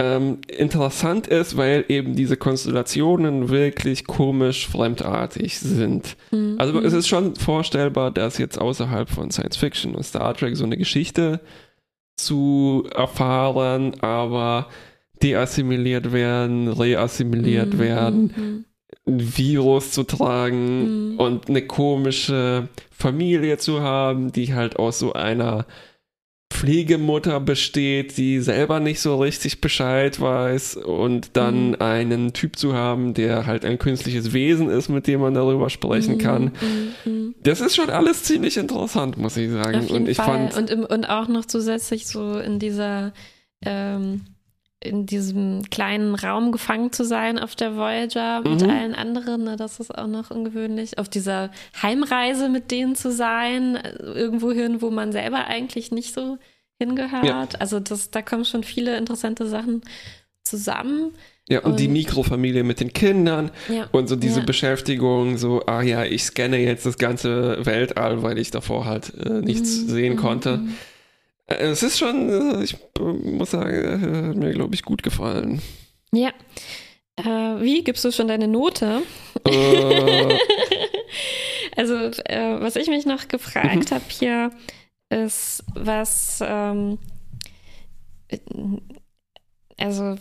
[0.00, 6.16] ähm, interessant ist, weil eben diese Konstellationen wirklich komisch fremdartig sind.
[6.32, 10.56] Mm, Also es ist schon vorstellbar, dass jetzt außerhalb von Science Fiction und Star Trek
[10.56, 11.40] so eine Geschichte
[12.16, 14.68] zu erfahren, aber
[15.22, 18.64] deassimiliert werden, reassimiliert Mm, werden, mm,
[19.10, 21.18] ein Virus zu tragen Mhm.
[21.20, 25.66] und eine komische Familie zu haben, die halt aus so einer
[26.50, 31.76] Pflegemutter besteht, die selber nicht so richtig Bescheid weiß und dann Mhm.
[31.80, 36.18] einen Typ zu haben, der halt ein künstliches Wesen ist, mit dem man darüber sprechen
[36.18, 36.52] kann.
[37.04, 37.34] mm, mm.
[37.42, 39.88] Das ist schon alles ziemlich interessant, muss ich sagen.
[39.88, 40.50] Und ich Fall.
[40.52, 43.12] fand, und, und auch noch zusätzlich so in dieser,
[43.62, 44.20] ähm,
[44.84, 48.70] in diesem kleinen Raum gefangen zu sein auf der Voyager mit Mhm.
[48.70, 50.98] allen anderen, ne, das ist auch noch ungewöhnlich.
[50.98, 51.50] Auf dieser
[51.82, 56.38] Heimreise mit denen zu sein, äh, irgendwo hin, wo man selber eigentlich nicht so
[56.78, 57.24] hingehört.
[57.24, 57.48] Ja.
[57.58, 59.82] Also das, da kommen schon viele interessante Sachen
[60.42, 61.12] zusammen.
[61.48, 63.86] ja, und, die und- Mikrofamilie mit den Kindern Ja.
[63.92, 64.46] und so diese Ja.
[64.46, 69.40] Beschäftigung, so, ah ja, ich scanne jetzt das ganze Weltall, weil ich davor halt äh,
[69.42, 70.56] nichts Mhm, sehen mhm, konnte.
[70.58, 70.74] mhm.
[71.46, 72.28] Äh, Es ist schon,
[72.60, 75.60] äh, ich äh, muss sagen, hat mir, glaube ich, gut gefallen.
[76.12, 76.30] Ja.
[77.16, 79.02] Äh, wie gibst du schon deine Note?
[79.46, 80.38] Äh,
[81.76, 84.50] Also, äh, was ich mich noch gefragt habe hier,
[85.10, 86.98] ist, was, ähm,
[88.28, 88.38] äh,
[89.78, 90.14] also,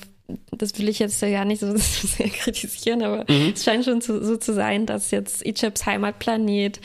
[0.51, 3.53] das will ich jetzt ja gar nicht so sehr kritisieren, aber Mhm.
[3.55, 6.79] es scheint schon zu, so zu sein, dass jetzt Egypts Heimatplanet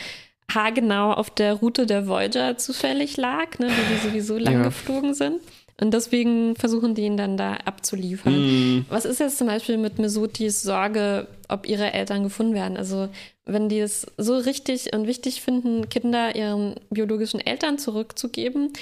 [0.53, 4.63] haargenau auf der Route der Voyager zufällig lag, ne, die, die sowieso lang Ja.
[4.65, 5.41] geflogen sind.
[5.81, 8.79] Und deswegen versuchen die ihn dann da abzuliefern.
[8.79, 12.77] mh, Was ist jetzt zum Beispiel mit Mesutis Sorge, ob ihre Eltern gefunden werden?
[12.77, 13.09] Also,
[13.45, 18.73] wenn die es so richtig und wichtig finden, Kinder ihren biologischen Eltern zurückzugeben,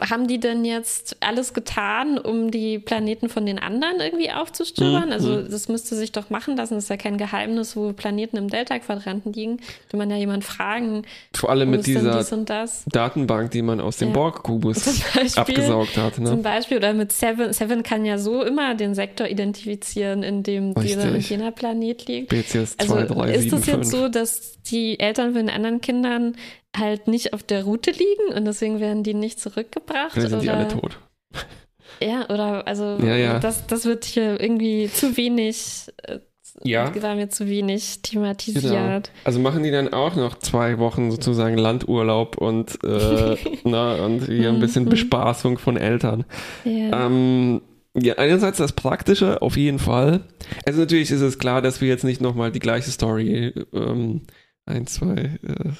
[0.00, 5.06] haben die denn jetzt alles getan, um die Planeten von den anderen irgendwie aufzustöbern?
[5.06, 5.50] Mhm, Also, mhm.
[5.50, 6.74] das müsste sich doch machen lassen.
[6.74, 9.56] Das ist ja kein Geheimnis, wo Planeten im Delta-Quadranten liegen.
[9.56, 11.02] Könnte man ja jemand fragen,
[11.34, 12.84] vor allem mit dieser dies und das?
[12.90, 14.14] Datenbank, die man aus dem Ja.
[14.14, 14.84] Borg-Kubus
[15.26, 16.14] Zum abgesaugt hat.
[16.16, 16.36] Zum Ne?
[16.36, 17.52] Beispiel oder mit Seven.
[17.52, 22.32] Seven kann ja so immer den Sektor identifizieren, in dem dieser und jener Planet liegt.
[22.32, 23.86] Also 2, 3, ist 7, das jetzt 5.
[23.86, 26.36] so, dass die Eltern von den anderen Kindern
[26.76, 30.12] halt nicht auf der Route liegen und deswegen werden die nicht zurückgebracht?
[30.12, 30.98] Vielleicht sind die oder, alle tot.
[32.00, 33.38] Ja, oder also Ja, ja.
[33.38, 36.18] Das, das wird hier irgendwie zu wenig, äh,
[36.64, 36.90] Ja.
[37.02, 39.12] war mir zu wenig thematisiert.
[39.24, 44.48] Also machen die dann auch noch zwei Wochen sozusagen Landurlaub und, äh, na, und hier
[44.48, 44.88] ein bisschen Mhm.
[44.88, 46.24] Bespaßung von Eltern.
[46.64, 47.06] Ja.
[47.06, 47.60] Ähm,
[47.94, 50.22] ja, einerseits das Praktische, auf jeden Fall.
[50.64, 54.22] Also natürlich ist es klar, dass wir jetzt nicht nochmal die gleiche Story ähm,
[54.64, 55.70] ein, zwei, zwei, äh,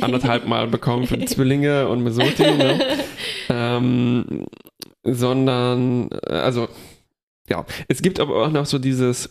[0.00, 2.80] anderthalb Mal bekommen für die Zwillinge und Mesoti, ne?
[3.48, 4.46] ähm,
[5.02, 6.68] sondern, äh, also,
[7.48, 9.30] ja, es gibt aber auch noch so dieses,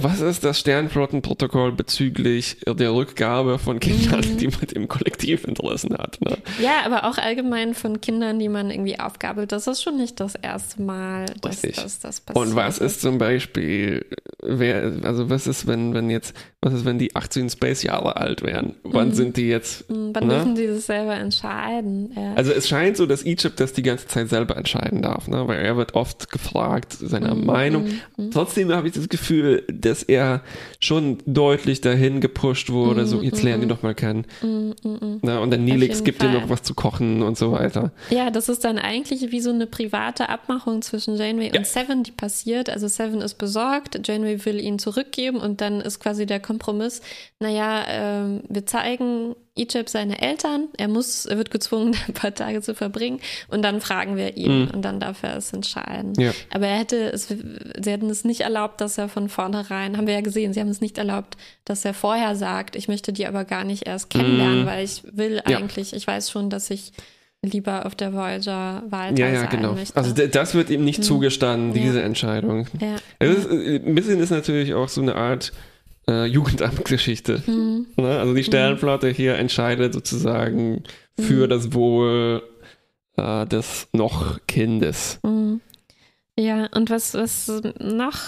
[0.00, 4.36] was ist das Sternflottenprotokoll bezüglich der Rückgabe von Kindern, Mhm.
[4.38, 6.38] die man im Kollektiv Interessen hat, ne?
[6.60, 9.52] Ja, aber auch allgemein von Kindern, die man irgendwie aufgabelt.
[9.52, 12.46] Das ist schon nicht das erste Mal, dass dass das passiert.
[12.46, 14.04] Und was ist zum Beispiel,
[14.42, 18.42] wer, also was ist, wenn, wenn jetzt, was ist, wenn die 18 Space Jahre alt
[18.42, 18.74] wären?
[18.84, 19.14] Wann Mhm.
[19.14, 19.88] sind die jetzt?
[19.88, 20.34] Hm, Wann ne?
[20.34, 22.12] dürfen die das selber entscheiden?
[22.16, 22.34] Ja.
[22.34, 25.46] Also es scheint so, dass Egypt das die ganze Zeit selber entscheiden darf, ne?
[25.48, 27.84] weil er wird oft gefragt, seiner Mhm, Meinung.
[27.84, 28.30] mhm, mhm.
[28.30, 30.42] Trotzdem habe ich das Gefühl, dass er
[30.80, 34.26] schon deutlich dahin gepusht wurde, so Mhm, jetzt lernen die doch mal kennen.
[34.42, 35.18] Mm, mm, mm.
[35.22, 35.40] Ne?
[35.40, 37.92] Und dann Nilix jeden gibt dir noch was zu kochen und so weiter.
[38.10, 41.58] Ja, das ist dann eigentlich wie so eine private Abmachung zwischen Janeway Ja.
[41.58, 42.70] und Seven, die passiert.
[42.70, 47.00] Also Seven ist besorgt, Janeway will ihn zurückgeben und dann ist quasi der Kompromiss,
[47.40, 52.62] naja, ähm, wir zeigen Egypt seine Eltern, er muss, er wird gezwungen, ein paar Tage
[52.62, 54.70] zu verbringen und dann fragen wir ihn Mhm.
[54.72, 56.14] und dann darf er es entscheiden.
[56.18, 56.32] Ja.
[56.50, 60.14] Aber er hätte, es, sie hätten es nicht erlaubt, dass er von vornherein, haben wir
[60.14, 61.36] ja gesehen, sie haben es nicht erlaubt,
[61.66, 64.66] dass er vorher sagt, ich möchte die aber gar nicht erst kennenlernen, Mhm.
[64.66, 65.58] weil ich will Ja.
[65.58, 66.92] eigentlich, ich weiß schon, dass ich
[67.44, 69.72] lieber auf der Voyager weiter Ja, ja, sein genau.
[69.72, 69.96] möchte.
[69.96, 71.02] Also das wird ihm nicht Mhm.
[71.02, 72.68] zugestanden, diese Entscheidung.
[72.80, 72.96] ja.
[73.18, 75.52] Es ist, äh, ein bisschen ist natürlich auch so eine Art
[76.08, 77.42] äh, Jugendamtgeschichte.
[77.46, 77.86] Mhm.
[77.96, 78.18] Ne?
[78.18, 80.82] Also die Sternflotte hier entscheidet sozusagen
[81.18, 81.50] für Mhm.
[81.50, 82.42] das Wohl
[83.16, 85.20] äh, des noch Kindes.
[85.22, 85.60] Mhm.
[86.38, 88.18] Ja, und was, was noch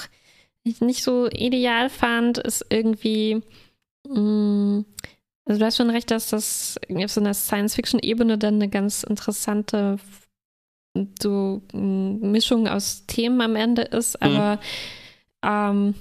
[0.62, 3.40] ich nicht so ideal fand, ist irgendwie,
[4.08, 4.84] mh,
[5.46, 9.98] also du hast schon recht, dass das auf so einer Science-Fiction-Ebene dann eine ganz interessante
[11.20, 14.28] so Mischung aus Themen am Ende ist, Mhm.
[14.36, 14.60] aber
[15.42, 15.94] ähm,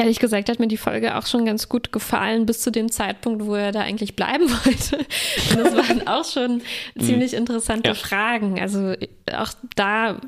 [0.00, 3.44] Ehrlich gesagt hat mir die Folge auch schon ganz gut gefallen, bis zu dem Zeitpunkt,
[3.44, 4.96] wo er da eigentlich bleiben wollte.
[4.96, 6.62] Und das waren auch schon
[6.98, 7.94] ziemlich interessante Ja.
[7.94, 8.58] Fragen.
[8.58, 8.94] Also
[9.36, 10.18] auch da,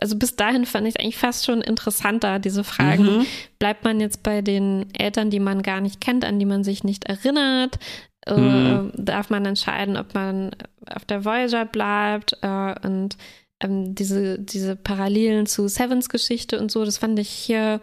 [0.00, 3.18] also bis dahin fand ich es eigentlich fast schon interessanter, diese Fragen.
[3.18, 3.26] Mhm.
[3.58, 6.82] Bleibt man jetzt bei den Eltern, die man gar nicht kennt, an die man sich
[6.82, 7.78] nicht erinnert?
[8.26, 8.92] Äh, Mhm.
[8.94, 10.52] Darf man entscheiden, ob man
[10.90, 12.34] auf der Voyager bleibt?
[12.40, 13.18] Äh, und
[13.62, 17.82] ähm, diese, diese Parallelen zu Sevens Geschichte und so, das fand ich hier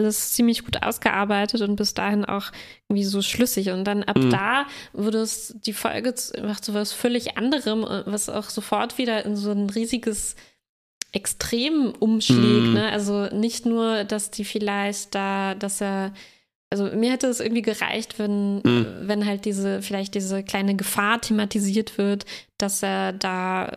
[0.00, 2.50] alles ziemlich gut ausgearbeitet und bis dahin auch
[2.88, 3.70] irgendwie so schlüssig.
[3.70, 4.30] Und dann ab Mhm.
[4.30, 8.98] da wurde es die Folge zu, macht so was völlig anderem, äh, was auch sofort
[8.98, 10.36] wieder in so ein riesiges
[11.12, 12.68] Extrem umschlägt.
[12.68, 12.74] Mhm.
[12.74, 12.90] Ne?
[12.92, 16.12] Also nicht nur, dass die vielleicht da, dass er
[16.72, 18.86] also mir hätte es irgendwie gereicht, wenn, Mhm.
[19.02, 22.26] wenn halt diese, vielleicht diese kleine Gefahr thematisiert wird,
[22.58, 23.72] dass er da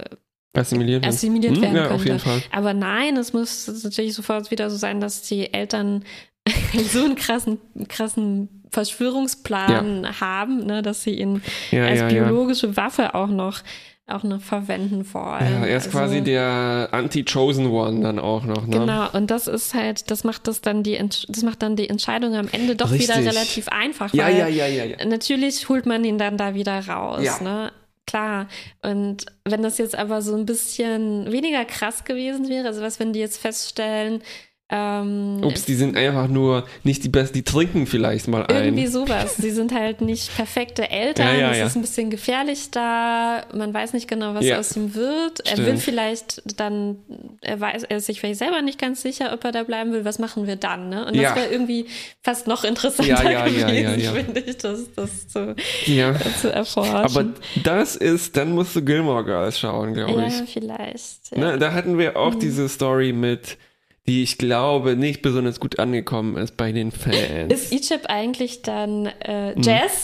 [0.55, 1.13] Assimiliert werden.
[1.13, 1.95] assimiliert Hm, werden Ja, könnte.
[1.95, 2.41] auf jeden Fall.
[2.51, 6.03] Aber nein, es muss natürlich sofort wieder so sein, dass die Eltern
[6.91, 11.41] so einen krassen, krassen Verschwörungsplan haben, ne, dass sie ihn
[11.71, 12.23] Ja, als ja, ja.
[12.25, 13.59] biologische Waffe auch noch,
[14.07, 15.61] auch noch verwenden wollen.
[15.61, 18.79] Ja, er ist Also- quasi der Anti-Chosen One dann auch noch, ne?
[18.79, 20.97] Genau, und das ist halt, das macht das dann die,
[21.27, 23.29] das macht dann die Entscheidung am Ende doch wieder Richtig.
[23.33, 24.13] relativ einfach.
[24.13, 25.05] Ja, weil ja, ja, ja, ja.
[25.05, 27.39] Natürlich holt man ihn dann da wieder raus, Ja.
[27.41, 27.71] ne?
[28.05, 28.47] Klar.
[28.81, 33.13] Und wenn das jetzt aber so ein bisschen weniger krass gewesen wäre, also was, wenn
[33.13, 34.21] die jetzt feststellen,
[34.69, 38.63] ähm, Ups, die sind einfach nur nicht die besten, die trinken vielleicht mal ein.
[38.65, 39.35] irgendwie sowas.
[39.37, 41.65] Sie sind halt nicht perfekte Eltern, Ja, ja, es ja.
[41.67, 45.41] ist ein bisschen gefährlich da, man weiß nicht genau, was aus ihm wird.
[45.41, 45.67] Er Stimmt.
[45.67, 46.97] will vielleicht dann,
[47.41, 50.05] er weiß, er ist sich vielleicht selber nicht ganz sicher, ob er da bleiben will.
[50.05, 50.89] Was machen wir dann?
[50.89, 51.05] Ne?
[51.05, 51.85] Und das wäre irgendwie
[52.23, 55.55] fast noch interessanter gewesen, finde ich, das, das zu,
[55.85, 56.15] Ja.
[56.41, 56.95] zu erforschen.
[56.95, 57.25] Aber
[57.63, 60.51] das ist, dann musst du Gilmore Girls schauen, glaube ja, ich.
[60.51, 61.31] vielleicht.
[61.31, 61.37] Ja.
[61.37, 62.15] Ne, da hatten wir Mhm.
[62.17, 63.57] auch diese Story mit,
[64.05, 67.53] die ich glaube nicht besonders gut angekommen ist bei den Fans.
[67.53, 69.61] Ist Egypt eigentlich dann äh, Hm.
[69.61, 70.03] Jazz?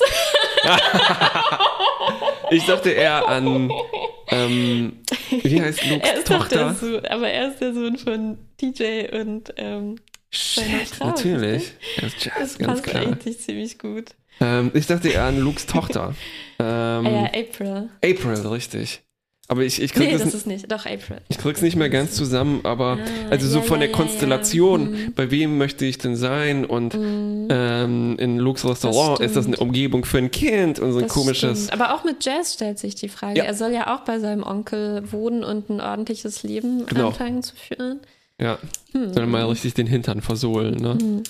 [2.52, 3.72] ich dachte eher an,
[4.30, 4.94] ähm,
[5.30, 6.74] wie heißt Er Lukes der Tochter?
[6.76, 9.96] Sohn, aber er ist der Sohn von DJ und ähm,
[10.32, 10.64] Shit,
[10.96, 11.74] Frau, natürlich.
[11.98, 13.04] Er ist das Jazz, ganz passt klar.
[13.04, 14.12] eigentlich ziemlich gut.
[14.40, 16.14] Ähm, ich dachte eher an Lukes Tochter.
[16.60, 16.66] Ähm,
[17.08, 17.90] ah ja, April.
[18.04, 19.02] April, richtig.
[19.52, 20.72] Aber ich, ich krieg Nee, das, das ist nicht.
[20.72, 21.18] Doch, April.
[21.28, 24.82] ich krieg's nicht mehr ganz zusammen, aber Ah, also so ja, von der ja, Konstellation,
[24.82, 25.08] ja.
[25.08, 25.14] Mhm.
[25.16, 29.58] bei wem möchte ich denn sein und ähm, in Lukes Restaurant ist das eine.
[29.58, 31.66] Umgebung für ein Kind und so ein Das komisches.
[31.66, 31.74] stimmt.
[31.82, 33.44] Aber auch mit Jazz stellt sich die Frage.
[33.44, 37.08] Er soll ja auch bei seinem Onkel wohnen und ein ordentliches Leben Genau.
[37.08, 38.02] anfangen zu führen.
[38.40, 38.60] Ja,
[38.94, 39.14] Hm.
[39.14, 41.24] soll mal richtig den Hintern versohlen, ne?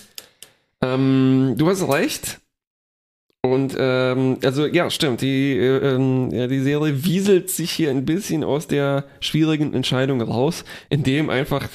[0.82, 2.40] Ähm, du hast recht.
[3.42, 8.04] Und ähm, also ja, stimmt, die, äh, ähm, ja, die Serie wieselt sich hier ein
[8.06, 11.68] bisschen aus der schwierigen Entscheidung raus, indem einfach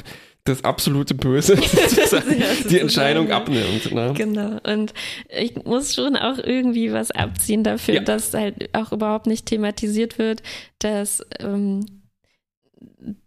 [0.44, 1.56] das absolute Böse
[2.68, 3.90] die Entscheidung abnimmt.
[3.92, 4.12] Ne?
[4.14, 4.58] Genau.
[4.70, 4.92] Und
[5.30, 8.00] ich muss schon auch irgendwie was abziehen dafür, Ja.
[8.02, 10.42] dass halt auch überhaupt nicht thematisiert wird,
[10.80, 11.86] dass, ähm,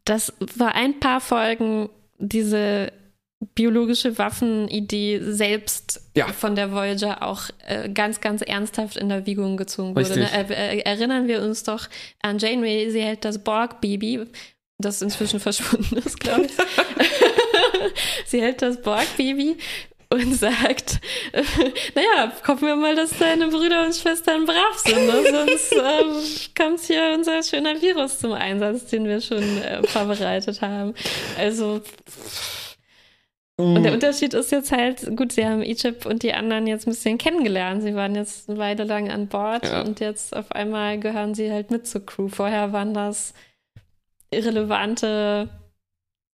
[0.06, 2.92] dass vor ein paar Folgen diese
[3.40, 6.28] biologische Waffenidee selbst Ja.
[6.28, 10.20] von der Voyager auch äh, ganz, ganz ernsthaft in Erwägung gezogen wurde.
[10.20, 10.30] Ne?
[10.32, 11.88] Äh, äh, erinnern wir uns doch
[12.22, 14.26] an Janeway, sie hält das Borg-Baby,
[14.80, 16.52] das inzwischen verschwunden ist, glaube ich.
[18.26, 19.58] sie hält das Borg-Baby
[20.10, 21.00] und sagt,
[21.34, 21.44] äh,
[21.94, 25.24] naja, hoffen wir mal, dass deine Brüder und Schwestern brav sind, ne?
[25.30, 30.94] sonst ähm, kommt hier unser schöner Virus zum Einsatz, den wir schon äh, vorbereitet haben.
[31.38, 31.82] Also
[33.58, 36.92] und der Unterschied ist jetzt halt, gut, sie haben Egypt und die anderen jetzt ein
[36.92, 37.82] bisschen kennengelernt.
[37.82, 39.82] Sie waren jetzt eine Weile lang an Bord Ja.
[39.82, 42.28] und jetzt auf einmal gehören sie halt mit zur Crew.
[42.28, 43.34] Vorher waren das
[44.32, 45.50] irrelevante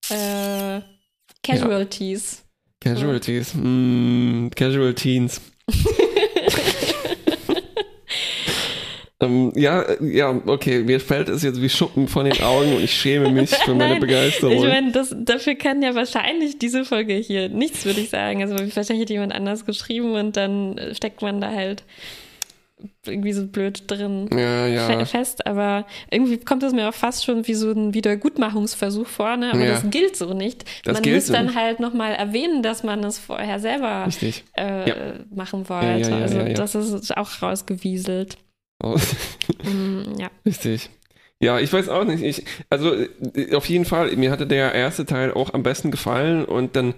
[0.09, 0.81] äh,
[1.43, 2.43] Casualties.
[2.81, 3.53] Casualties.
[3.55, 5.39] Mm, Casual Teens.
[9.23, 12.83] ähm, ja, äh, ja, okay, mir fällt es jetzt wie Schuppen von den Augen und
[12.83, 14.53] ich schäme mich für meine Nein, Begeisterung.
[14.55, 18.41] Ich meine, das, dafür kann ja wahrscheinlich diese Folge hier nichts, würde ich sagen.
[18.41, 21.83] Also wahrscheinlich hat jemand anders geschrieben und dann steckt man da halt
[23.05, 24.29] irgendwie so blöd drin.
[24.33, 24.87] ja, ja.
[24.87, 29.37] fe- fest, aber irgendwie kommt es mir auch fast schon wie so ein Wiedergutmachungsversuch vor,
[29.37, 29.51] ne?
[29.53, 29.71] aber Ja.
[29.71, 30.65] das gilt so nicht.
[30.83, 31.55] Das man muss so dann nicht.
[31.55, 34.09] halt nochmal erwähnen, dass man es vorher selber
[34.55, 34.91] äh,
[35.33, 36.13] machen wollte.
[36.13, 38.37] also das ist auch rausgewieselt.
[38.83, 38.97] Oh,
[39.63, 40.29] Mm, ja.
[40.45, 40.89] richtig.
[41.41, 42.21] Ja, ich weiß auch nicht.
[42.23, 46.45] Ich, also äh, auf jeden Fall, mir hatte der erste Teil auch am besten gefallen
[46.45, 46.93] und dann,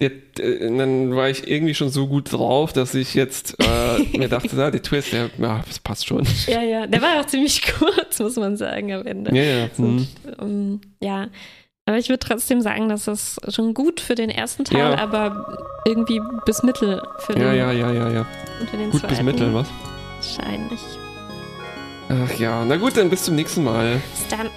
[0.00, 4.28] der, äh, dann war ich irgendwie schon so gut drauf, dass ich jetzt äh, mir
[4.28, 6.24] dachte, na, der Twist, der, ja, das passt schon.
[6.46, 9.34] ja, ja, der war auch ziemlich kurz, muss man sagen, am Ende.
[9.36, 9.68] Ja, ja.
[9.76, 10.06] So, hm.
[10.40, 11.28] ähm, ja.
[11.86, 14.98] Aber ich würde trotzdem sagen, dass es schon gut für den ersten Teil, Ja.
[14.98, 18.26] aber irgendwie bis Mittel für den, Ja, ja, ja, ja, ja.
[18.90, 19.08] Gut zweiten.
[19.08, 19.68] bis Mittel, was?
[20.20, 20.80] Wahrscheinlich.
[22.08, 24.00] Ach ja, na gut, dann bis zum nächsten Mal.
[24.14, 24.48] Bis dann.